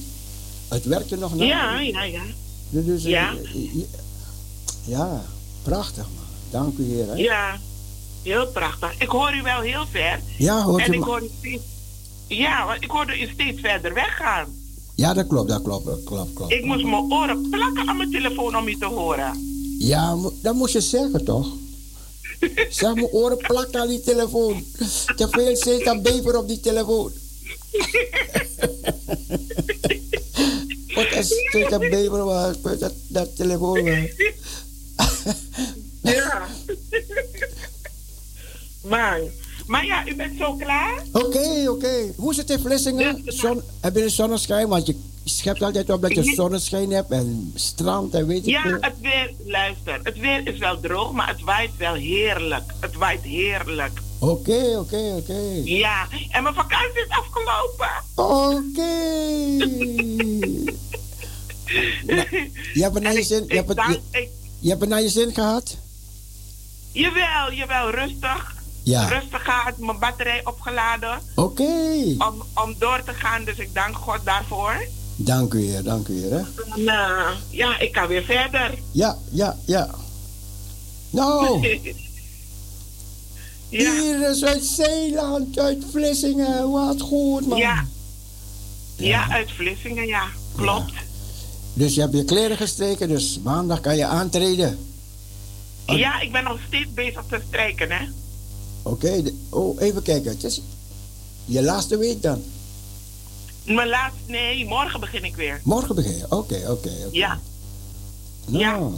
Het 0.69 0.85
werkte 0.85 1.17
nog 1.17 1.35
na. 1.37 1.45
Ja, 1.45 1.81
ja, 1.81 2.03
ja. 2.03 2.23
Dus, 2.71 2.85
dus, 2.85 3.03
Ja. 3.03 3.33
eh, 3.55 3.81
ja. 4.85 5.23
Prachtig 5.63 6.07
man. 6.17 6.25
Dank 6.51 6.79
u 6.79 6.85
heer. 6.85 7.07
Hè? 7.07 7.15
Ja, 7.15 7.59
heel 8.23 8.47
prachtig. 8.47 8.95
Ik 8.99 9.09
hoor 9.09 9.35
u 9.35 9.43
wel 9.43 9.61
heel 9.61 9.85
ver. 9.91 10.21
Ja, 10.39 10.63
hoort 10.63 10.83
en 10.83 10.93
u 10.93 10.97
ik 10.97 11.03
hoor 11.03 11.23
u 11.23 11.31
steeds... 11.39 11.63
Ja, 12.27 12.67
want 12.67 12.83
ik 12.83 12.91
hoorde 12.91 13.21
u 13.21 13.29
steeds 13.33 13.61
verder 13.61 13.95
weggaan. 13.95 14.47
Ja, 14.95 15.15
dat 15.15 15.27
klopt, 15.27 15.49
dat 15.49 15.63
klopt, 15.63 15.85
dat 15.87 16.05
klopt, 16.05 16.33
klopt. 16.33 16.53
Ik 16.53 16.65
moest 16.65 16.85
mijn 16.85 17.13
oren 17.13 17.49
plakken 17.51 17.89
aan 17.89 17.97
mijn 17.97 18.11
telefoon 18.11 18.57
om 18.57 18.69
u 18.69 18.77
te 18.79 18.85
horen. 18.87 19.33
Ja, 19.79 20.17
dat 20.43 20.55
moest 20.55 20.73
je 20.73 20.81
zeggen 20.81 21.25
toch? 21.25 21.47
Zeg 22.69 22.95
mijn 22.95 23.07
oren 23.07 23.37
plakken 23.37 23.81
aan 23.81 23.89
die 23.89 24.01
telefoon. 24.01 24.65
Te 25.17 25.29
veel 25.31 25.57
zit 25.57 25.85
dan 25.85 26.03
bever 26.03 26.39
op 26.39 26.49
die 26.49 26.61
telefoon. 26.61 27.13
Wat 30.95 31.13
is 31.13 31.29
dit 31.51 31.73
een 31.73 31.91
bever 31.91 32.25
was, 32.25 32.57
dat, 32.79 32.93
dat 33.09 33.37
telefoon. 33.37 33.85
Ja. 36.03 36.49
Man. 38.83 39.31
Maar 39.67 39.85
ja, 39.85 40.07
u 40.09 40.15
bent 40.15 40.39
zo 40.39 40.55
klaar? 40.55 41.03
Oké, 41.13 41.71
oké. 41.71 42.13
Hoe 42.17 42.31
is 42.31 42.37
het 42.37 42.51
in 42.51 42.59
Vlissingen? 42.59 43.23
Zon, 43.27 43.63
heb 43.81 43.95
je 43.95 44.03
een 44.03 44.11
zonneschijn? 44.11 44.69
Want 44.69 44.87
je 44.87 44.97
schept 45.25 45.63
altijd 45.63 45.91
op 45.91 46.03
dat 46.03 46.15
je 46.15 46.23
zonneschijn 46.35 46.91
hebt 46.91 47.11
en 47.11 47.53
strand 47.55 48.15
en 48.15 48.27
weet 48.27 48.39
ik 48.39 48.45
Ja, 48.53 48.63
veel. 48.63 48.77
het 48.81 49.01
weer, 49.01 49.33
luister, 49.47 50.01
het 50.03 50.19
weer 50.19 50.47
is 50.47 50.59
wel 50.59 50.81
droog, 50.81 51.13
maar 51.13 51.29
het 51.29 51.41
waait 51.41 51.77
wel 51.77 51.95
heerlijk. 51.95 52.73
Het 52.81 52.95
waait 52.95 53.23
heerlijk. 53.23 54.01
Oké, 54.19 54.77
oké, 54.79 55.15
oké. 55.17 55.41
Ja, 55.65 56.07
en 56.31 56.43
mijn 56.43 56.55
vakantie 56.55 57.01
is 57.01 57.09
afgelopen. 57.09 57.91
Oké. 58.15 58.93
Je 62.75 62.83
hebt 62.83 62.95
het 62.95 63.03
naar 63.03 63.13
je 63.13 63.23
zin, 63.23 63.45
je 63.49 63.55
hebt 63.55 63.69
het, 63.69 64.01
je, 64.11 64.29
je 64.59 64.69
hebt 64.69 64.81
het 64.81 64.91
naar 64.91 65.03
je 65.03 65.09
zin 65.09 65.35
gehad? 65.35 65.77
jawel, 66.93 67.53
jawel, 67.53 67.91
rustig. 67.91 68.55
Ja. 68.83 69.09
Rustig 69.09 69.43
gaat 69.45 69.79
mijn 69.79 69.99
batterij 69.99 70.41
opgeladen 70.45 71.19
Oké. 71.35 71.65
om, 72.19 72.43
om 72.55 72.75
door 72.79 73.03
te 73.05 73.13
gaan. 73.13 73.45
Dus 73.45 73.59
ik 73.59 73.75
dank 73.75 73.97
God 73.97 74.19
daarvoor. 74.25 74.87
Dank 75.17 75.55
u 75.55 75.65
heer, 75.67 75.83
dank 75.83 76.09
u 76.09 76.21
heer. 76.21 76.31
Hè? 76.31 76.39
En, 76.75 76.89
eh, 76.89 77.31
ja, 77.51 77.79
ik 77.79 77.93
kan 77.93 78.09
weer 78.09 78.23
verder. 78.25 78.79
Ja, 78.91 79.19
ja, 79.31 79.57
ja. 79.65 79.91
Nou, 81.11 81.67
hier 83.69 84.31
is 84.31 84.45
uit 84.45 84.65
Zeeland, 84.65 85.59
uit 85.59 85.85
Vlissingen. 85.91 86.71
Wat 86.71 87.01
goed 87.01 87.47
man. 87.47 87.59
Ja. 87.59 87.87
Ja, 88.97 89.29
uit 89.31 89.51
Vlissingen, 89.53 90.07
ja. 90.07 90.23
Klopt. 90.57 90.93
Dus 91.75 91.95
je 91.95 92.01
hebt 92.01 92.15
je 92.17 92.25
kleren 92.25 92.57
gestreken, 92.57 93.09
dus 93.09 93.39
maandag 93.43 93.81
kan 93.81 93.97
je 93.97 94.05
aantreden. 94.07 94.79
Ja, 95.87 96.21
ik 96.21 96.33
ben 96.33 96.45
nog 96.45 96.59
steeds 96.67 96.93
bezig 96.95 97.25
te 97.29 97.41
strijken, 97.49 97.91
hè. 97.91 98.05
Oké, 98.83 99.23
de- 99.23 99.35
oh, 99.51 99.81
even 99.83 100.03
kijken. 100.03 100.31
Het 100.31 100.45
is 100.45 100.61
je 101.45 101.63
laatste 101.63 101.97
week 101.97 102.23
dan. 102.23 102.43
Mijn 103.65 103.89
laatste, 103.89 104.21
nee, 104.27 104.67
morgen 104.67 105.01
begin 105.01 105.25
ik 105.25 105.37
weer. 105.37 105.61
Morgen 105.65 105.95
begin 105.95 106.17
je. 106.17 106.25
Oké, 106.29 106.63
oké. 106.71 106.91
Ja, 107.11 107.39
Nou, 108.47 108.95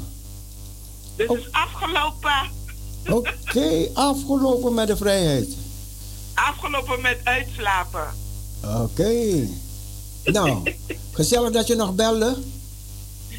dus 1.16 1.28
het 1.28 1.38
is 1.38 1.52
afgelopen. 1.52 2.51
oké, 3.10 3.88
afgelopen 3.94 4.74
met 4.74 4.86
de 4.86 4.97
vrijheid. 4.97 5.48
Afgelopen 6.34 7.01
met 7.01 7.18
uitslapen. 7.24 8.06
Oké. 8.64 9.48
Nou, 10.24 10.74
gezellig 11.12 11.51
dat 11.51 11.66
je 11.66 11.74
nog 11.74 11.94
belde. 11.94 12.36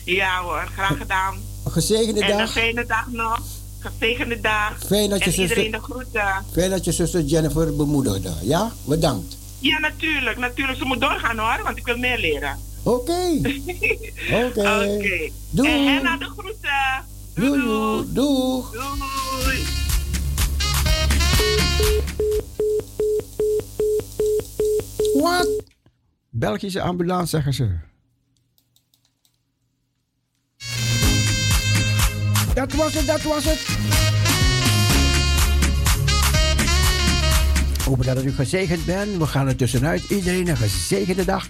Ja 0.05 0.41
hoor, 0.41 0.69
graag 0.73 0.97
gedaan. 0.97 1.37
Een 1.65 1.71
gezegende 1.71 2.21
en 2.23 2.31
een 2.31 2.37
dag. 2.37 2.51
fijne 2.51 2.85
dag 2.85 3.07
nog. 3.11 3.39
Gezegende 3.79 4.39
dag. 4.41 4.77
Fijn 4.85 5.09
dat 5.09 5.19
je 5.19 5.25
en 5.25 5.31
zuster- 5.33 5.57
iedereen 5.57 5.71
de 5.71 5.79
groeten. 5.79 6.45
Fijn 6.51 6.69
dat 6.69 6.85
je 6.85 6.91
zuster 6.91 7.21
Jennifer 7.21 7.75
bemoedigde. 7.75 8.33
Ja, 8.41 8.71
bedankt. 8.85 9.37
Ja, 9.59 9.79
natuurlijk. 9.79 10.37
Natuurlijk. 10.37 10.77
Ze 10.77 10.85
moet 10.85 11.01
doorgaan 11.01 11.37
hoor, 11.37 11.63
want 11.63 11.77
ik 11.77 11.85
wil 11.85 11.97
meer 11.97 12.17
leren. 12.17 12.57
Oké. 12.83 13.11
Oké. 14.45 14.59
Oké. 14.59 15.29
Doei. 15.51 15.69
En 15.69 15.93
Henna 15.93 16.17
de 16.17 16.25
groeten. 16.25 17.05
Doei. 17.35 17.61
Doei. 17.61 18.05
Doeg. 18.13 18.71
Doei. 18.71 19.63
Wat? 25.21 25.63
Belgische 26.29 26.81
ambulance, 26.81 27.27
zeggen 27.27 27.53
ze. 27.53 27.77
Dat 32.53 32.73
was 32.73 32.93
het, 32.93 33.05
dat 33.05 33.21
was 33.21 33.43
het. 33.45 34.16
Hopen 37.87 38.05
dat 38.05 38.23
u 38.23 38.31
gezegend 38.31 38.85
bent. 38.85 39.17
We 39.17 39.25
gaan 39.25 39.47
er 39.47 39.55
tussenuit. 39.55 40.09
Iedereen 40.09 40.47
een 40.47 40.57
gezegende 40.57 41.25
dag. 41.25 41.47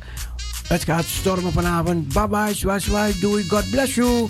Het 0.68 0.84
gaat 0.84 1.06
stormen 1.06 1.52
vanavond. 1.52 2.14
Bye 2.14 2.28
bye, 2.28 2.80
zwaai. 2.80 3.20
Doei. 3.20 3.48
God 3.48 3.70
bless 3.70 3.96
you. 3.96 4.28